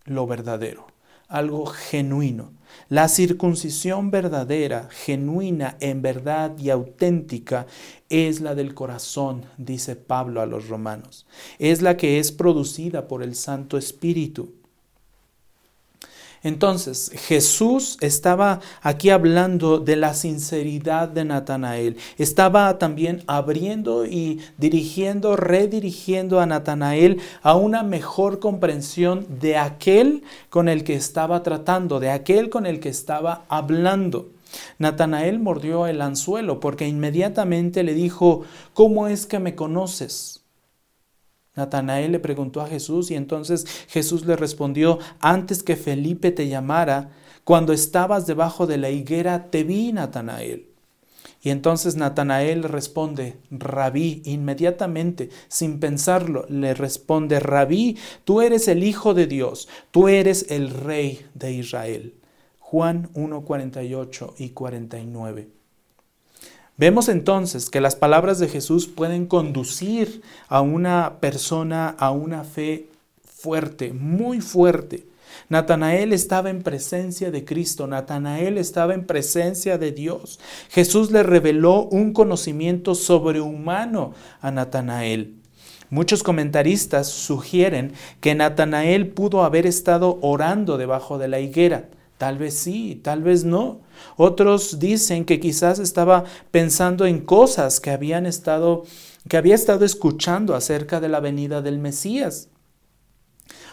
lo 0.04 0.26
verdadero, 0.26 0.86
algo 1.28 1.66
genuino. 1.66 2.52
La 2.88 3.08
circuncisión 3.08 4.10
verdadera, 4.10 4.88
genuina, 4.90 5.76
en 5.80 6.02
verdad 6.02 6.56
y 6.58 6.70
auténtica 6.70 7.66
es 8.08 8.40
la 8.40 8.54
del 8.54 8.74
corazón, 8.74 9.44
dice 9.58 9.96
Pablo 9.96 10.40
a 10.40 10.46
los 10.46 10.68
romanos. 10.68 11.26
Es 11.58 11.82
la 11.82 11.96
que 11.96 12.18
es 12.18 12.32
producida 12.32 13.08
por 13.08 13.22
el 13.22 13.34
Santo 13.34 13.78
Espíritu. 13.78 14.52
Entonces, 16.42 17.10
Jesús 17.12 17.98
estaba 18.00 18.60
aquí 18.80 19.10
hablando 19.10 19.80
de 19.80 19.96
la 19.96 20.14
sinceridad 20.14 21.08
de 21.08 21.24
Natanael. 21.24 21.96
Estaba 22.18 22.78
también 22.78 23.24
abriendo 23.26 24.06
y 24.06 24.40
dirigiendo, 24.56 25.34
redirigiendo 25.34 26.38
a 26.38 26.46
Natanael 26.46 27.20
a 27.42 27.56
una 27.56 27.82
mejor 27.82 28.38
comprensión 28.38 29.26
de 29.40 29.56
aquel 29.56 30.22
con 30.48 30.68
el 30.68 30.84
que 30.84 30.94
estaba 30.94 31.42
tratando, 31.42 31.98
de 31.98 32.10
aquel 32.10 32.48
con 32.48 32.66
el 32.66 32.78
que 32.78 32.90
estaba 32.90 33.44
hablando. 33.48 34.28
Natanael 34.78 35.38
mordió 35.38 35.86
el 35.86 36.00
anzuelo 36.00 36.60
porque 36.60 36.86
inmediatamente 36.86 37.82
le 37.82 37.94
dijo, 37.94 38.42
¿cómo 38.74 39.08
es 39.08 39.26
que 39.26 39.38
me 39.38 39.54
conoces? 39.54 40.42
Natanael 41.54 42.12
le 42.12 42.18
preguntó 42.18 42.60
a 42.60 42.68
Jesús 42.68 43.10
y 43.10 43.14
entonces 43.14 43.66
Jesús 43.88 44.26
le 44.26 44.36
respondió, 44.36 44.98
antes 45.20 45.62
que 45.62 45.76
Felipe 45.76 46.30
te 46.30 46.48
llamara, 46.48 47.10
cuando 47.44 47.72
estabas 47.72 48.26
debajo 48.26 48.66
de 48.66 48.76
la 48.76 48.90
higuera, 48.90 49.50
te 49.50 49.64
vi, 49.64 49.92
Natanael. 49.92 50.68
Y 51.42 51.50
entonces 51.50 51.96
Natanael 51.96 52.64
responde, 52.64 53.36
Rabí, 53.50 54.20
inmediatamente, 54.24 55.30
sin 55.48 55.78
pensarlo, 55.78 56.44
le 56.48 56.74
responde, 56.74 57.40
Rabí, 57.40 57.96
tú 58.24 58.42
eres 58.42 58.68
el 58.68 58.82
Hijo 58.82 59.14
de 59.14 59.26
Dios, 59.26 59.68
tú 59.92 60.08
eres 60.08 60.46
el 60.50 60.70
Rey 60.70 61.24
de 61.34 61.52
Israel. 61.52 62.14
Juan 62.68 63.10
1, 63.14 63.42
48 63.42 64.34
y 64.38 64.48
49. 64.48 65.46
Vemos 66.76 67.08
entonces 67.08 67.70
que 67.70 67.80
las 67.80 67.94
palabras 67.94 68.40
de 68.40 68.48
Jesús 68.48 68.88
pueden 68.88 69.26
conducir 69.26 70.20
a 70.48 70.62
una 70.62 71.20
persona 71.20 71.90
a 71.90 72.10
una 72.10 72.42
fe 72.42 72.88
fuerte, 73.24 73.92
muy 73.92 74.40
fuerte. 74.40 75.06
Natanael 75.48 76.12
estaba 76.12 76.50
en 76.50 76.64
presencia 76.64 77.30
de 77.30 77.44
Cristo, 77.44 77.86
Natanael 77.86 78.58
estaba 78.58 78.94
en 78.94 79.06
presencia 79.06 79.78
de 79.78 79.92
Dios. 79.92 80.40
Jesús 80.68 81.12
le 81.12 81.22
reveló 81.22 81.84
un 81.84 82.12
conocimiento 82.12 82.96
sobrehumano 82.96 84.12
a 84.40 84.50
Natanael. 84.50 85.36
Muchos 85.88 86.24
comentaristas 86.24 87.06
sugieren 87.06 87.92
que 88.20 88.34
Natanael 88.34 89.06
pudo 89.06 89.44
haber 89.44 89.66
estado 89.66 90.18
orando 90.20 90.78
debajo 90.78 91.16
de 91.16 91.28
la 91.28 91.38
higuera. 91.38 91.90
Tal 92.18 92.38
vez 92.38 92.54
sí, 92.54 93.00
tal 93.02 93.22
vez 93.22 93.44
no. 93.44 93.80
Otros 94.16 94.78
dicen 94.78 95.24
que 95.24 95.38
quizás 95.38 95.78
estaba 95.78 96.24
pensando 96.50 97.04
en 97.06 97.20
cosas 97.20 97.80
que 97.80 97.90
habían 97.90 98.26
estado 98.26 98.84
que 99.28 99.36
había 99.36 99.54
estado 99.54 99.84
escuchando 99.84 100.54
acerca 100.54 101.00
de 101.00 101.08
la 101.08 101.20
venida 101.20 101.60
del 101.60 101.78
Mesías. 101.78 102.48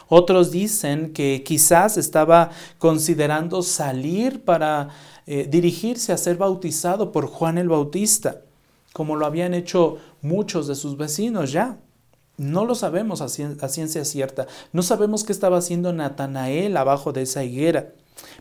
Otros 0.08 0.51
dicen 0.51 1.13
que 1.13 1.43
quizás 1.45 1.97
estaba 1.97 2.51
considerando 2.77 3.62
salir 3.62 4.43
para 4.43 4.89
eh, 5.25 5.47
dirigirse 5.49 6.12
a 6.12 6.17
ser 6.17 6.38
bautizado 6.38 7.12
por 7.12 7.27
Juan 7.27 7.58
el 7.58 7.69
Bautista, 7.69 8.41
como 8.93 9.15
lo 9.15 9.25
habían 9.25 9.53
hecho 9.53 9.97
muchos 10.21 10.67
de 10.67 10.75
sus 10.75 10.97
vecinos 10.97 11.51
ya. 11.51 11.77
No 12.36 12.65
lo 12.65 12.73
sabemos 12.73 13.21
a 13.21 13.29
ciencia 13.29 14.06
cierta. 14.06 14.47
No 14.71 14.82
sabemos 14.82 15.23
qué 15.23 15.32
estaba 15.32 15.58
haciendo 15.58 15.93
Natanael 15.93 16.75
abajo 16.77 17.13
de 17.13 17.21
esa 17.21 17.43
higuera. 17.43 17.93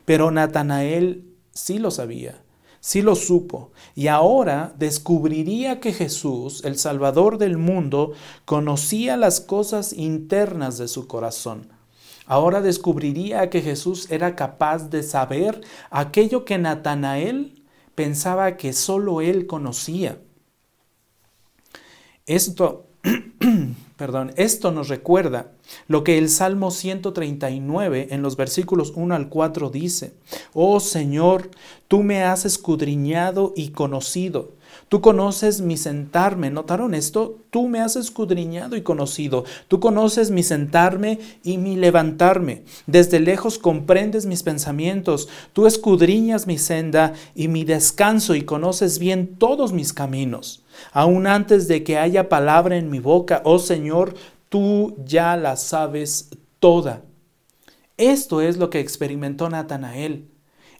Pero 0.04 0.30
Natanael 0.30 1.24
sí 1.52 1.78
lo 1.78 1.90
sabía, 1.90 2.42
sí 2.80 3.02
lo 3.02 3.14
supo, 3.14 3.72
y 3.94 4.08
ahora 4.08 4.74
descubriría 4.78 5.80
que 5.80 5.92
Jesús, 5.92 6.64
el 6.64 6.78
Salvador 6.78 7.38
del 7.38 7.58
mundo, 7.58 8.12
conocía 8.44 9.16
las 9.16 9.40
cosas 9.40 9.92
internas 9.92 10.78
de 10.78 10.88
su 10.88 11.06
corazón. 11.06 11.68
Ahora 12.26 12.60
descubriría 12.60 13.50
que 13.50 13.62
Jesús 13.62 14.10
era 14.10 14.36
capaz 14.36 14.88
de 14.90 15.02
saber 15.02 15.60
aquello 15.90 16.44
que 16.44 16.58
Natanael 16.58 17.62
pensaba 17.94 18.56
que 18.56 18.72
solo 18.72 19.20
él 19.20 19.46
conocía. 19.46 20.18
Esto 22.26 22.86
Perdón, 24.02 24.32
esto 24.34 24.72
nos 24.72 24.88
recuerda 24.88 25.52
lo 25.86 26.02
que 26.02 26.18
el 26.18 26.28
Salmo 26.28 26.72
139 26.72 28.08
en 28.10 28.20
los 28.20 28.36
versículos 28.36 28.92
1 28.96 29.14
al 29.14 29.28
4 29.28 29.70
dice. 29.70 30.14
Oh 30.54 30.80
Señor, 30.80 31.52
tú 31.86 32.02
me 32.02 32.24
has 32.24 32.44
escudriñado 32.44 33.52
y 33.54 33.68
conocido. 33.68 34.54
Tú 34.92 35.00
conoces 35.00 35.62
mi 35.62 35.78
sentarme. 35.78 36.50
¿Notaron 36.50 36.92
esto? 36.92 37.38
Tú 37.48 37.66
me 37.66 37.80
has 37.80 37.96
escudriñado 37.96 38.76
y 38.76 38.82
conocido. 38.82 39.46
Tú 39.66 39.80
conoces 39.80 40.30
mi 40.30 40.42
sentarme 40.42 41.18
y 41.42 41.56
mi 41.56 41.76
levantarme. 41.76 42.64
Desde 42.86 43.18
lejos 43.18 43.58
comprendes 43.58 44.26
mis 44.26 44.42
pensamientos. 44.42 45.30
Tú 45.54 45.66
escudriñas 45.66 46.46
mi 46.46 46.58
senda 46.58 47.14
y 47.34 47.48
mi 47.48 47.64
descanso 47.64 48.34
y 48.34 48.42
conoces 48.42 48.98
bien 48.98 49.38
todos 49.38 49.72
mis 49.72 49.94
caminos. 49.94 50.62
Aún 50.92 51.26
antes 51.26 51.68
de 51.68 51.84
que 51.84 51.96
haya 51.96 52.28
palabra 52.28 52.76
en 52.76 52.90
mi 52.90 52.98
boca, 52.98 53.40
oh 53.46 53.60
Señor, 53.60 54.12
tú 54.50 54.94
ya 55.06 55.38
la 55.38 55.56
sabes 55.56 56.28
toda. 56.60 57.00
Esto 57.96 58.42
es 58.42 58.58
lo 58.58 58.68
que 58.68 58.80
experimentó 58.80 59.48
Natanael. 59.48 60.31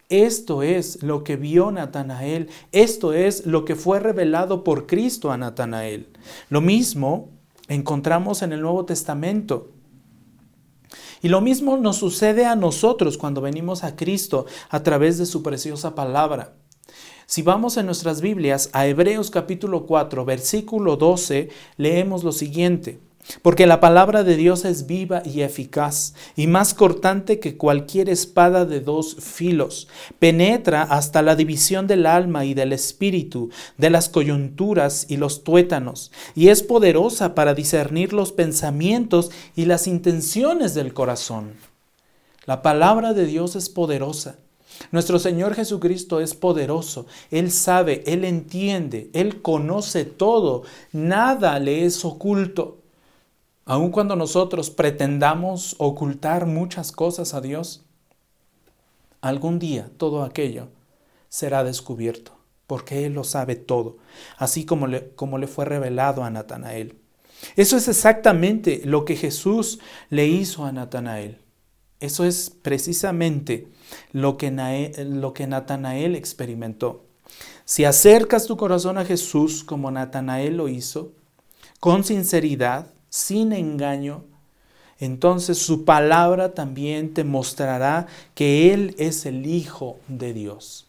Esto 0.09 0.63
es 0.63 1.01
lo 1.01 1.23
que 1.23 1.35
vio 1.35 1.71
Natanael. 1.71 2.49
Esto 2.71 3.13
es 3.13 3.45
lo 3.45 3.65
que 3.65 3.75
fue 3.75 3.99
revelado 3.99 4.63
por 4.63 4.85
Cristo 4.85 5.31
a 5.31 5.37
Natanael. 5.37 6.09
Lo 6.49 6.61
mismo 6.61 7.29
encontramos 7.67 8.41
en 8.41 8.53
el 8.53 8.61
Nuevo 8.61 8.85
Testamento. 8.85 9.71
Y 11.21 11.29
lo 11.29 11.39
mismo 11.39 11.77
nos 11.77 11.97
sucede 11.97 12.45
a 12.45 12.55
nosotros 12.55 13.17
cuando 13.17 13.41
venimos 13.41 13.83
a 13.83 13.95
Cristo 13.95 14.45
a 14.69 14.83
través 14.83 15.17
de 15.17 15.25
su 15.25 15.41
preciosa 15.41 15.95
palabra. 15.95 16.53
Si 17.25 17.41
vamos 17.41 17.77
en 17.77 17.85
nuestras 17.85 18.19
Biblias 18.19 18.69
a 18.73 18.85
Hebreos 18.85 19.31
capítulo 19.31 19.85
4, 19.85 20.25
versículo 20.25 20.97
12, 20.97 21.49
leemos 21.77 22.23
lo 22.25 22.33
siguiente. 22.33 22.99
Porque 23.41 23.67
la 23.67 23.79
palabra 23.79 24.23
de 24.23 24.35
Dios 24.35 24.65
es 24.65 24.85
viva 24.85 25.21
y 25.25 25.41
eficaz, 25.41 26.13
y 26.35 26.47
más 26.47 26.73
cortante 26.73 27.39
que 27.39 27.57
cualquier 27.57 28.09
espada 28.09 28.65
de 28.65 28.81
dos 28.81 29.15
filos. 29.19 29.87
Penetra 30.19 30.83
hasta 30.83 31.21
la 31.21 31.35
división 31.35 31.87
del 31.87 32.05
alma 32.05 32.45
y 32.45 32.53
del 32.53 32.73
espíritu, 32.73 33.49
de 33.77 33.89
las 33.89 34.09
coyunturas 34.09 35.05
y 35.09 35.17
los 35.17 35.43
tuétanos, 35.43 36.11
y 36.35 36.49
es 36.49 36.63
poderosa 36.63 37.33
para 37.33 37.53
discernir 37.53 38.13
los 38.13 38.31
pensamientos 38.31 39.31
y 39.55 39.65
las 39.65 39.87
intenciones 39.87 40.73
del 40.73 40.93
corazón. 40.93 41.53
La 42.45 42.61
palabra 42.61 43.13
de 43.13 43.25
Dios 43.25 43.55
es 43.55 43.69
poderosa 43.69 44.35
Nuestro 44.91 45.19
Señor 45.19 45.55
Jesucristo 45.55 46.19
es 46.19 46.33
poderoso, 46.33 47.05
Él 47.31 47.51
sabe, 47.51 48.03
Él 48.05 48.25
entiende, 48.25 49.09
Él 49.13 49.41
conoce 49.41 50.05
todo, 50.05 50.63
nada 50.91 51.59
le 51.59 51.85
es 51.85 52.03
oculto. 52.05 52.82
Aun 53.65 53.91
cuando 53.91 54.15
nosotros 54.15 54.69
pretendamos 54.69 55.75
ocultar 55.79 56.45
muchas 56.45 56.91
cosas 56.91 57.33
a 57.33 57.41
Dios, 57.41 57.85
algún 59.21 59.57
día 59.59 59.89
todo 59.97 60.23
aquello 60.23 60.67
será 61.29 61.63
descubierto, 61.63 62.33
porque 62.67 63.05
Él 63.05 63.13
lo 63.13 63.23
sabe 63.23 63.55
todo, 63.55 63.97
así 64.37 64.65
como 64.65 64.87
le, 64.87 65.11
como 65.11 65.37
le 65.37 65.47
fue 65.47 65.65
revelado 65.65 66.23
a 66.23 66.29
Natanael. 66.29 66.97
Eso 67.55 67.77
es 67.77 67.87
exactamente 67.87 68.81
lo 68.85 69.05
que 69.05 69.15
Jesús 69.15 69.79
le 70.09 70.27
hizo 70.27 70.65
a 70.65 70.71
Natanael. 70.71 71.39
Eso 71.99 72.25
es 72.25 72.49
precisamente 72.49 73.69
lo 74.11 74.35
que, 74.37 74.51
lo 75.07 75.33
que 75.33 75.47
Natanael 75.47 76.15
experimentó. 76.15 77.05
Si 77.63 77.85
acercas 77.85 78.45
tu 78.45 78.57
corazón 78.57 78.97
a 78.97 79.05
Jesús 79.05 79.63
como 79.63 79.89
Natanael 79.89 80.57
lo 80.57 80.67
hizo, 80.67 81.13
con 81.79 82.03
sinceridad, 82.03 82.87
sin 83.13 83.53
engaño, 83.53 84.23
entonces 84.97 85.59
su 85.59 85.85
palabra 85.85 86.55
también 86.55 87.13
te 87.13 87.23
mostrará 87.23 88.07
que 88.33 88.73
Él 88.73 88.95
es 88.97 89.27
el 89.27 89.45
Hijo 89.45 89.99
de 90.07 90.33
Dios, 90.33 90.87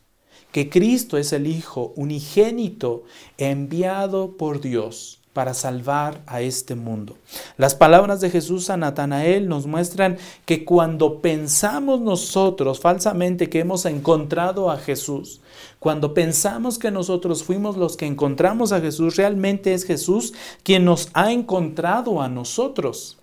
que 0.51 0.71
Cristo 0.71 1.19
es 1.19 1.35
el 1.35 1.47
Hijo 1.47 1.93
unigénito 1.97 3.05
enviado 3.37 4.39
por 4.39 4.63
Dios 4.63 5.21
para 5.35 5.53
salvar 5.53 6.23
a 6.27 6.41
este 6.41 6.75
mundo. 6.77 7.19
Las 7.59 7.75
palabras 7.75 8.23
de 8.23 8.31
Jesús 8.31 8.71
a 8.71 8.79
Natanael 8.79 9.49
nos 9.49 9.67
muestran 9.67 10.17
que 10.47 10.65
cuando 10.65 11.21
pensamos 11.21 12.01
nosotros 12.01 12.81
falsamente 12.81 13.51
que 13.51 13.59
hemos 13.59 13.85
encontrado 13.85 14.71
a 14.71 14.79
Jesús, 14.79 15.43
cuando 15.81 16.15
pensamos 16.15 16.79
que 16.79 16.91
nosotros 16.91 17.43
fuimos 17.43 17.77
los 17.77 17.99
que 17.99 18.07
encontramos 18.07 18.73
a 18.73 18.81
Jesús, 18.81 19.17
realmente 19.17 19.75
es 19.75 19.85
Jesús 19.85 20.33
quien 20.63 20.87
nos 20.87 21.11
ha 21.13 21.33
encontrado 21.33 22.23
a 22.23 22.29
nosotros. 22.29 23.19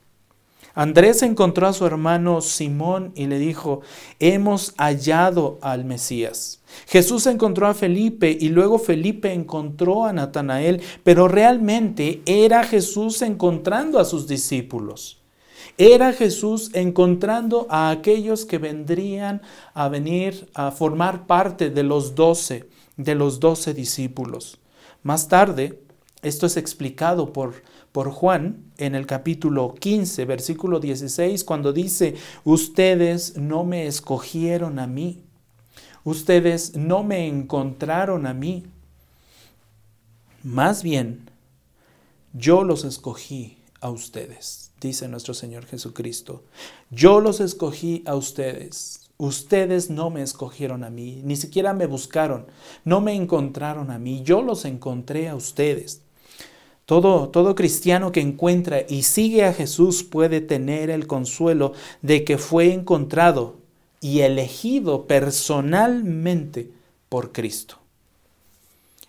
Andrés 0.73 1.21
encontró 1.21 1.67
a 1.67 1.73
su 1.73 1.85
hermano 1.85 2.41
Simón 2.41 3.11
y 3.15 3.27
le 3.27 3.39
dijo, 3.39 3.81
hemos 4.19 4.73
hallado 4.77 5.59
al 5.61 5.83
Mesías. 5.83 6.61
Jesús 6.87 7.27
encontró 7.27 7.67
a 7.67 7.73
Felipe 7.73 8.35
y 8.39 8.49
luego 8.49 8.79
Felipe 8.79 9.33
encontró 9.33 10.05
a 10.05 10.13
Natanael, 10.13 10.81
pero 11.03 11.27
realmente 11.27 12.21
era 12.25 12.63
Jesús 12.63 13.21
encontrando 13.21 13.99
a 13.99 14.05
sus 14.05 14.27
discípulos. 14.27 15.21
Era 15.77 16.13
Jesús 16.13 16.71
encontrando 16.73 17.67
a 17.69 17.89
aquellos 17.89 18.45
que 18.45 18.57
vendrían 18.57 19.41
a 19.73 19.89
venir 19.89 20.49
a 20.53 20.71
formar 20.71 21.27
parte 21.27 21.69
de 21.69 21.83
los 21.83 22.15
doce, 22.15 22.69
de 22.97 23.15
los 23.15 23.39
doce 23.39 23.73
discípulos. 23.73 24.59
Más 25.03 25.27
tarde, 25.27 25.81
esto 26.21 26.45
es 26.45 26.57
explicado 26.57 27.33
por 27.33 27.63
por 27.91 28.11
Juan 28.11 28.71
en 28.77 28.95
el 28.95 29.05
capítulo 29.05 29.75
15, 29.75 30.25
versículo 30.25 30.79
16, 30.79 31.43
cuando 31.43 31.73
dice, 31.73 32.15
ustedes 32.43 33.37
no 33.37 33.63
me 33.63 33.87
escogieron 33.87 34.79
a 34.79 34.87
mí, 34.87 35.21
ustedes 36.03 36.75
no 36.75 37.03
me 37.03 37.27
encontraron 37.27 38.25
a 38.25 38.33
mí, 38.33 38.65
más 40.43 40.83
bien 40.83 41.29
yo 42.33 42.63
los 42.63 42.85
escogí 42.85 43.57
a 43.81 43.89
ustedes, 43.89 44.71
dice 44.79 45.07
nuestro 45.07 45.33
Señor 45.33 45.65
Jesucristo. 45.65 46.43
Yo 46.89 47.19
los 47.19 47.39
escogí 47.39 48.03
a 48.05 48.15
ustedes. 48.15 49.01
Ustedes 49.17 49.91
no 49.91 50.09
me 50.09 50.23
escogieron 50.23 50.83
a 50.83 50.89
mí, 50.89 51.21
ni 51.23 51.35
siquiera 51.35 51.73
me 51.73 51.85
buscaron, 51.85 52.47
no 52.85 53.01
me 53.01 53.13
encontraron 53.13 53.91
a 53.91 53.99
mí, 53.99 54.23
yo 54.23 54.41
los 54.41 54.65
encontré 54.65 55.29
a 55.29 55.35
ustedes. 55.35 56.01
Todo, 56.91 57.55
cristiano 57.55 58.11
que 58.11 58.19
encuentra 58.19 58.81
y 58.85 59.03
sigue 59.03 59.45
a 59.45 59.53
Jesús 59.53 60.03
puede 60.03 60.41
tener 60.41 60.89
el 60.89 61.07
consuelo 61.07 61.71
de 62.01 62.25
que 62.25 62.37
fue 62.37 62.73
encontrado 62.73 63.55
y 64.01 64.19
elegido 64.19 65.07
personalmente 65.07 66.69
por 67.07 67.31
Cristo. 67.31 67.77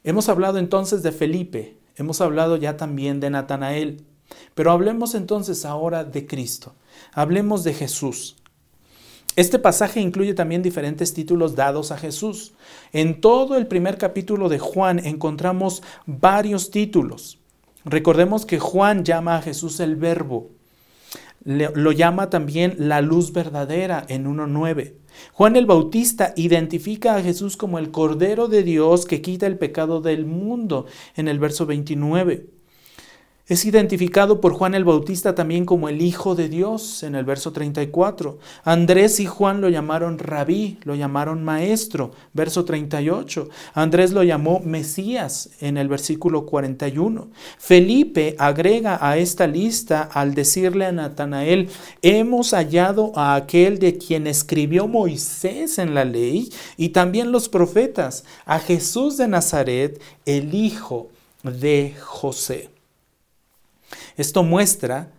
Hemos 0.04 0.28
hablado 0.28 0.58
entonces 0.58 1.02
de 1.02 1.10
Felipe, 1.10 1.76
hemos 1.96 2.20
hablado 2.20 2.54
ya 2.54 2.76
también 2.76 3.18
de 3.18 3.30
Natanael, 3.30 4.04
pero 4.54 4.70
hablemos 4.70 5.16
entonces 5.16 5.64
ahora 5.64 6.04
de 6.04 6.24
Cristo, 6.24 6.74
hablemos 7.12 7.64
de 7.64 7.74
Jesús. 7.74 8.36
Este 9.34 9.58
pasaje 9.58 10.00
incluye 10.00 10.34
también 10.34 10.62
diferentes 10.62 11.14
títulos 11.14 11.56
dados 11.56 11.90
a 11.90 11.98
Jesús. 11.98 12.52
En 12.92 13.20
todo 13.20 13.56
el 13.56 13.66
primer 13.66 13.98
capítulo 13.98 14.48
de 14.48 14.60
Juan 14.60 15.04
encontramos 15.04 15.82
varios 16.06 16.70
títulos. 16.70 17.40
Recordemos 17.84 18.46
que 18.46 18.58
Juan 18.58 19.04
llama 19.04 19.36
a 19.36 19.42
Jesús 19.42 19.80
el 19.80 19.96
verbo. 19.96 20.50
lo 21.44 21.90
llama 21.90 22.30
también 22.30 22.76
la 22.78 23.00
luz 23.00 23.32
verdadera 23.32 24.04
en 24.08 24.26
1.9. 24.26 24.94
Juan 25.32 25.56
el 25.56 25.66
Bautista 25.66 26.32
identifica 26.36 27.16
a 27.16 27.22
Jesús 27.22 27.56
como 27.56 27.78
el 27.78 27.90
Cordero 27.90 28.46
de 28.46 28.62
Dios 28.62 29.06
que 29.06 29.22
quita 29.22 29.46
el 29.46 29.58
pecado 29.58 30.00
del 30.00 30.24
mundo 30.24 30.86
en 31.16 31.26
el 31.26 31.40
verso 31.40 31.66
29. 31.66 32.46
Es 33.52 33.66
identificado 33.66 34.40
por 34.40 34.54
Juan 34.54 34.74
el 34.74 34.86
Bautista 34.86 35.34
también 35.34 35.66
como 35.66 35.90
el 35.90 36.00
Hijo 36.00 36.34
de 36.34 36.48
Dios 36.48 37.02
en 37.02 37.14
el 37.14 37.26
verso 37.26 37.52
34. 37.52 38.38
Andrés 38.64 39.20
y 39.20 39.26
Juan 39.26 39.60
lo 39.60 39.68
llamaron 39.68 40.18
rabí, 40.18 40.78
lo 40.84 40.94
llamaron 40.94 41.44
maestro, 41.44 42.12
verso 42.32 42.64
38. 42.64 43.50
Andrés 43.74 44.12
lo 44.12 44.22
llamó 44.22 44.60
Mesías 44.60 45.50
en 45.60 45.76
el 45.76 45.88
versículo 45.88 46.46
41. 46.46 47.28
Felipe 47.58 48.36
agrega 48.38 48.98
a 49.06 49.18
esta 49.18 49.46
lista 49.46 50.00
al 50.00 50.32
decirle 50.32 50.86
a 50.86 50.92
Natanael, 50.92 51.68
hemos 52.00 52.54
hallado 52.54 53.12
a 53.16 53.34
aquel 53.34 53.78
de 53.78 53.98
quien 53.98 54.26
escribió 54.26 54.88
Moisés 54.88 55.78
en 55.78 55.92
la 55.92 56.06
ley 56.06 56.48
y 56.78 56.88
también 56.88 57.30
los 57.30 57.50
profetas, 57.50 58.24
a 58.46 58.58
Jesús 58.58 59.18
de 59.18 59.28
Nazaret, 59.28 60.00
el 60.24 60.54
Hijo 60.54 61.10
de 61.42 61.94
José. 62.00 62.71
Esto 64.16 64.42
muestra 64.42 65.12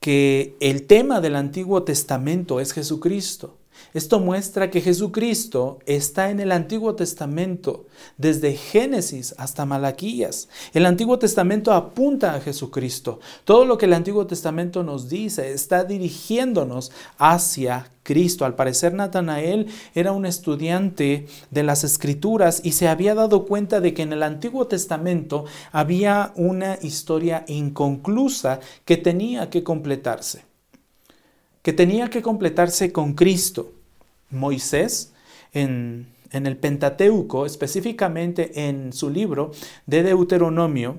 que 0.00 0.56
el 0.60 0.86
tema 0.86 1.20
del 1.20 1.36
Antiguo 1.36 1.84
Testamento 1.84 2.60
es 2.60 2.72
Jesucristo. 2.72 3.58
Esto 3.94 4.20
muestra 4.20 4.70
que 4.70 4.80
Jesucristo 4.80 5.78
está 5.86 6.30
en 6.30 6.40
el 6.40 6.52
Antiguo 6.52 6.94
Testamento 6.94 7.86
desde 8.16 8.54
Génesis 8.54 9.34
hasta 9.38 9.66
Malaquías. 9.66 10.48
El 10.72 10.86
Antiguo 10.86 11.18
Testamento 11.18 11.72
apunta 11.72 12.34
a 12.34 12.40
Jesucristo. 12.40 13.20
Todo 13.44 13.64
lo 13.64 13.78
que 13.78 13.86
el 13.86 13.92
Antiguo 13.92 14.26
Testamento 14.26 14.82
nos 14.82 15.08
dice 15.08 15.52
está 15.52 15.84
dirigiéndonos 15.84 16.92
hacia 17.18 17.90
Cristo. 18.02 18.44
Al 18.44 18.54
parecer 18.54 18.94
Natanael 18.94 19.66
era 19.94 20.12
un 20.12 20.26
estudiante 20.26 21.26
de 21.50 21.62
las 21.62 21.84
Escrituras 21.84 22.60
y 22.64 22.72
se 22.72 22.88
había 22.88 23.14
dado 23.14 23.46
cuenta 23.46 23.80
de 23.80 23.94
que 23.94 24.02
en 24.02 24.12
el 24.12 24.22
Antiguo 24.22 24.66
Testamento 24.66 25.44
había 25.70 26.32
una 26.36 26.78
historia 26.82 27.44
inconclusa 27.46 28.60
que 28.84 28.96
tenía 28.96 29.50
que 29.50 29.62
completarse 29.62 30.51
que 31.62 31.72
tenía 31.72 32.10
que 32.10 32.22
completarse 32.22 32.92
con 32.92 33.14
Cristo. 33.14 33.72
Moisés 34.30 35.12
en, 35.52 36.08
el 36.32 36.56
Pentateuco, 36.56 37.46
específicamente 37.46 38.68
en 38.68 38.92
su 38.92 39.10
libro 39.10 39.52
de 39.86 40.02
Deuteronomio, 40.02 40.98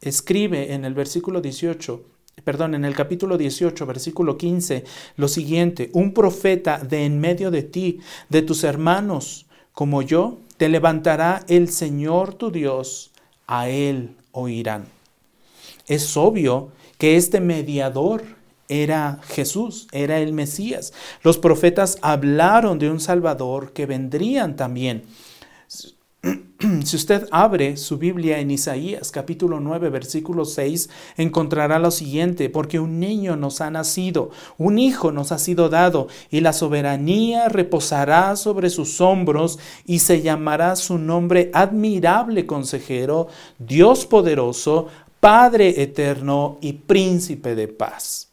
escribe 0.00 0.74
en 0.74 0.84
el 0.84 0.94
versículo 0.94 1.40
18, 1.40 2.04
perdón, 2.44 2.74
en 2.74 2.84
el 2.84 2.94
capítulo 2.94 3.38
18, 3.38 3.86
versículo 3.86 4.36
15, 4.36 4.84
lo 5.16 5.28
siguiente, 5.28 5.90
un 5.94 6.12
profeta 6.12 6.78
de 6.78 7.06
en 7.06 7.18
medio 7.18 7.50
de 7.50 7.62
ti, 7.62 8.00
de 8.28 8.42
tus 8.42 8.64
hermanos, 8.64 9.46
como 9.72 10.02
yo, 10.02 10.38
te 10.58 10.68
levantará 10.68 11.44
el 11.48 11.70
Señor 11.70 12.34
tu 12.34 12.50
Dios, 12.50 13.10
a 13.46 13.68
él 13.68 14.16
oirán. 14.32 14.84
Es 15.86 16.16
obvio 16.16 16.70
que 16.98 17.16
este 17.16 17.40
mediador 17.40 18.35
era 18.68 19.20
Jesús, 19.28 19.88
era 19.92 20.18
el 20.18 20.32
Mesías. 20.32 20.92
Los 21.22 21.38
profetas 21.38 21.98
hablaron 22.02 22.78
de 22.78 22.90
un 22.90 23.00
Salvador 23.00 23.72
que 23.72 23.86
vendrían 23.86 24.56
también. 24.56 25.04
Si 26.84 26.96
usted 26.96 27.28
abre 27.30 27.76
su 27.76 27.98
Biblia 27.98 28.38
en 28.40 28.50
Isaías 28.50 29.10
capítulo 29.10 29.60
9 29.60 29.90
versículo 29.90 30.44
6, 30.44 30.88
encontrará 31.16 31.78
lo 31.78 31.90
siguiente, 31.90 32.48
porque 32.48 32.80
un 32.80 32.98
niño 32.98 33.36
nos 33.36 33.60
ha 33.60 33.70
nacido, 33.70 34.30
un 34.56 34.78
hijo 34.78 35.12
nos 35.12 35.32
ha 35.32 35.38
sido 35.38 35.68
dado, 35.68 36.08
y 36.30 36.40
la 36.40 36.52
soberanía 36.52 37.48
reposará 37.48 38.36
sobre 38.36 38.70
sus 38.70 39.00
hombros, 39.00 39.58
y 39.84 40.00
se 40.00 40.22
llamará 40.22 40.76
su 40.76 40.98
nombre 40.98 41.50
admirable 41.52 42.46
consejero, 42.46 43.28
Dios 43.58 44.06
poderoso, 44.06 44.88
Padre 45.20 45.82
eterno 45.82 46.58
y 46.60 46.72
príncipe 46.74 47.54
de 47.54 47.68
paz. 47.68 48.25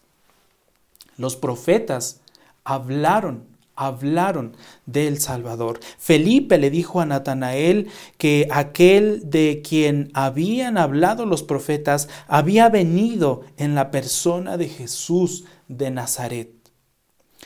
Los 1.18 1.36
profetas 1.36 2.22
hablaron 2.64 3.54
hablaron 3.76 4.56
del 4.86 5.20
Salvador. 5.20 5.80
Felipe 5.98 6.58
le 6.58 6.70
dijo 6.70 7.02
a 7.02 7.06
Natanael 7.06 7.88
que 8.18 8.48
aquel 8.52 9.30
de 9.30 9.62
quien 9.68 10.12
habían 10.14 10.78
hablado 10.78 11.26
los 11.26 11.44
profetas 11.44 12.08
había 12.28 12.70
venido 12.70 13.42
en 13.58 13.76
la 13.76 13.92
persona 13.92 14.58
de 14.58 14.70
Jesús 14.70 15.46
de 15.68 15.92
Nazaret. 15.92 16.52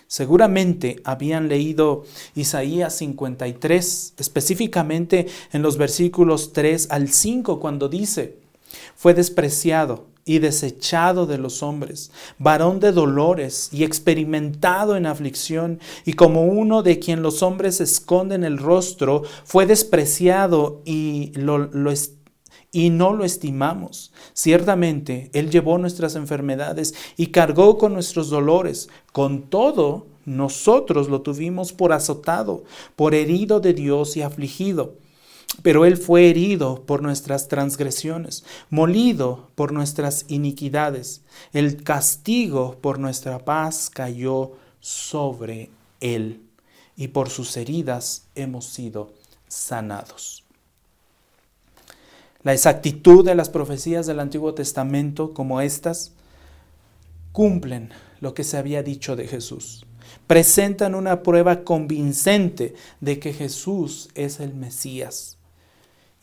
Seguramente 0.07 1.01
habían 1.03 1.49
leído 1.49 2.05
Isaías 2.35 2.95
53, 2.97 4.13
específicamente 4.17 5.27
en 5.51 5.61
los 5.61 5.77
versículos 5.77 6.53
3 6.53 6.87
al 6.91 7.09
5, 7.09 7.59
cuando 7.59 7.89
dice, 7.89 8.37
fue 8.95 9.13
despreciado 9.13 10.05
y 10.27 10.39
desechado 10.39 11.25
de 11.25 11.37
los 11.37 11.63
hombres, 11.63 12.11
varón 12.37 12.79
de 12.81 12.91
dolores 12.91 13.69
y 13.71 13.85
experimentado 13.85 14.97
en 14.97 15.05
aflicción, 15.05 15.79
y 16.05 16.13
como 16.13 16.43
uno 16.43 16.83
de 16.83 16.99
quien 16.99 17.23
los 17.23 17.41
hombres 17.41 17.79
esconden 17.81 18.43
el 18.43 18.57
rostro, 18.57 19.23
fue 19.45 19.65
despreciado 19.65 20.81
y, 20.85 21.31
lo, 21.33 21.69
y 22.73 22.89
no 22.89 23.13
lo 23.13 23.23
estimamos. 23.23 24.11
Ciertamente, 24.33 25.31
Él 25.33 25.49
llevó 25.49 25.77
nuestras 25.77 26.15
enfermedades 26.15 26.93
y 27.15 27.27
cargó 27.27 27.77
con 27.77 27.93
nuestros 27.93 28.29
dolores. 28.29 28.89
Con 29.13 29.43
todo, 29.43 30.07
nosotros 30.25 31.07
lo 31.07 31.21
tuvimos 31.21 31.71
por 31.71 31.93
azotado, 31.93 32.65
por 32.97 33.15
herido 33.15 33.61
de 33.61 33.73
Dios 33.73 34.17
y 34.17 34.23
afligido 34.23 34.95
pero 35.61 35.85
Él 35.85 35.97
fue 35.97 36.29
herido 36.29 36.83
por 36.85 37.01
nuestras 37.01 37.47
transgresiones, 37.47 38.43
molido 38.69 39.49
por 39.55 39.71
nuestras 39.71 40.25
iniquidades. 40.27 41.21
El 41.53 41.83
castigo 41.83 42.77
por 42.79 42.99
nuestra 42.99 43.39
paz 43.39 43.89
cayó 43.89 44.53
sobre 44.79 45.69
Él, 45.99 46.41
y 46.95 47.09
por 47.09 47.29
sus 47.29 47.57
heridas 47.57 48.27
hemos 48.35 48.65
sido 48.65 49.13
sanados. 49.47 50.43
La 52.43 52.53
exactitud 52.53 53.25
de 53.25 53.35
las 53.35 53.49
profecías 53.49 54.05
del 54.05 54.19
Antiguo 54.19 54.53
Testamento, 54.53 55.33
como 55.33 55.59
estas, 55.59 56.11
cumplen 57.31 57.91
lo 58.19 58.33
que 58.33 58.43
se 58.43 58.57
había 58.57 58.83
dicho 58.83 59.15
de 59.15 59.27
Jesús. 59.27 59.85
Presentan 60.27 60.95
una 60.95 61.23
prueba 61.23 61.63
convincente 61.63 62.75
de 63.01 63.19
que 63.19 63.33
Jesús 63.33 64.09
es 64.15 64.39
el 64.39 64.53
Mesías 64.53 65.36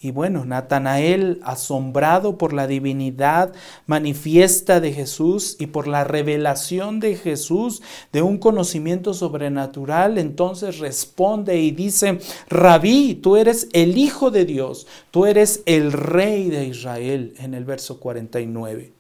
y 0.01 0.11
bueno, 0.11 0.45
Natanael, 0.45 1.41
asombrado 1.45 2.37
por 2.37 2.53
la 2.53 2.67
divinidad 2.67 3.55
manifiesta 3.87 4.79
de 4.81 4.93
Jesús 4.93 5.57
y 5.59 5.69
por 5.69 5.89
la 5.89 6.05
revelación 6.05 7.01
de 7.01 7.17
Jesús 7.17 7.81
de 8.13 8.21
un 8.21 8.37
conocimiento 8.37 9.15
sobrenatural, 9.15 10.19
entonces 10.19 10.79
responde 10.79 11.59
y 11.59 11.71
dice, 11.71 12.19
Rabí, 12.51 13.15
tú 13.15 13.37
eres 13.37 13.69
el 13.73 13.97
Hijo 13.97 14.31
de 14.31 14.45
Dios, 14.45 14.87
tú 15.11 15.25
eres 15.25 15.63
el 15.65 15.91
Rey 15.91 16.51
de 16.51 16.67
Israel, 16.67 17.33
en 17.39 17.55
el 17.55 17.65
verso 17.65 17.99
49. 17.99 18.93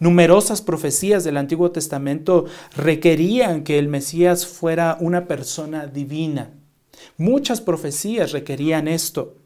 Numerosas 0.00 0.60
profecías 0.60 1.24
del 1.24 1.38
Antiguo 1.38 1.70
Testamento 1.70 2.44
requerían 2.76 3.64
que 3.64 3.78
el 3.78 3.88
Mesías 3.88 4.46
fuera 4.46 4.98
una 5.00 5.26
persona 5.26 5.86
divina. 5.86 6.50
Muchas 7.16 7.62
profecías 7.62 8.32
requerían 8.32 8.86
esto. 8.86 9.39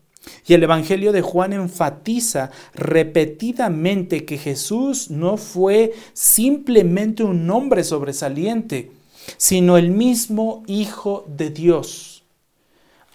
Y 0.46 0.54
el 0.54 0.62
Evangelio 0.62 1.12
de 1.12 1.22
Juan 1.22 1.52
enfatiza 1.52 2.50
repetidamente 2.74 4.24
que 4.24 4.38
Jesús 4.38 5.10
no 5.10 5.36
fue 5.36 5.92
simplemente 6.12 7.24
un 7.24 7.48
hombre 7.50 7.84
sobresaliente, 7.84 8.90
sino 9.36 9.78
el 9.78 9.90
mismo 9.90 10.62
Hijo 10.66 11.24
de 11.28 11.50
Dios. 11.50 12.24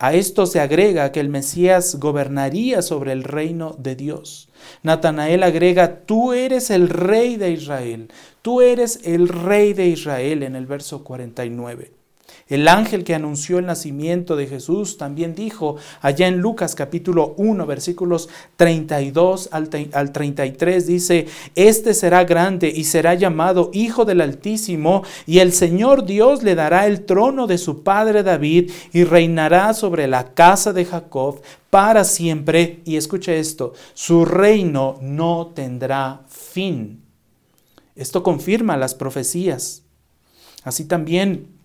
A 0.01 0.13
esto 0.13 0.45
se 0.45 0.61
agrega 0.61 1.11
que 1.11 1.19
el 1.19 1.27
Mesías 1.27 1.95
gobernaría 1.95 2.81
sobre 2.81 3.11
el 3.11 3.25
reino 3.25 3.75
de 3.77 3.95
Dios. 3.95 4.47
Natanael 4.81 5.43
agrega, 5.43 6.05
tú 6.05 6.31
eres 6.31 6.69
el 6.69 6.87
rey 6.87 7.35
de 7.35 7.51
Israel, 7.51 8.09
tú 8.41 8.61
eres 8.61 9.01
el 9.03 9.27
rey 9.27 9.73
de 9.73 9.87
Israel 9.87 10.43
en 10.43 10.55
el 10.55 10.65
verso 10.67 11.03
49. 11.03 11.98
El 12.49 12.67
ángel 12.67 13.03
que 13.03 13.13
anunció 13.13 13.59
el 13.59 13.67
nacimiento 13.67 14.35
de 14.35 14.47
Jesús 14.47 14.97
también 14.97 15.35
dijo 15.35 15.75
allá 16.01 16.27
en 16.27 16.39
Lucas 16.39 16.73
capítulo 16.73 17.35
1 17.37 17.67
versículos 17.67 18.27
32 18.55 19.49
al, 19.51 20.11
33 20.11 20.87
dice, 20.87 21.27
este 21.53 21.93
será 21.93 22.23
grande 22.23 22.73
y 22.75 22.85
será 22.85 23.13
llamado 23.13 23.69
Hijo 23.71 24.03
del 24.03 24.21
Altísimo 24.21 25.03
y 25.27 25.39
el 25.39 25.53
Señor 25.53 26.05
Dios 26.05 26.41
le 26.41 26.55
dará 26.55 26.87
el 26.87 27.05
trono 27.05 27.45
de 27.45 27.59
su 27.59 27.83
padre 27.83 28.23
David 28.23 28.71
y 28.93 29.03
reinará 29.03 29.75
sobre 29.75 30.07
la 30.07 30.33
casa 30.33 30.73
de 30.73 30.85
Jacob 30.85 31.41
para 31.69 32.03
siempre. 32.03 32.79
Y 32.83 32.97
escuche 32.97 33.37
esto, 33.37 33.73
su 33.93 34.25
reino 34.25 34.97
no 35.01 35.51
tendrá 35.53 36.23
fin. 36.27 37.03
Esto 37.95 38.23
confirma 38.23 38.75
las 38.75 38.95
profecías. 38.95 39.83
Así 40.63 40.85
también 40.85 41.58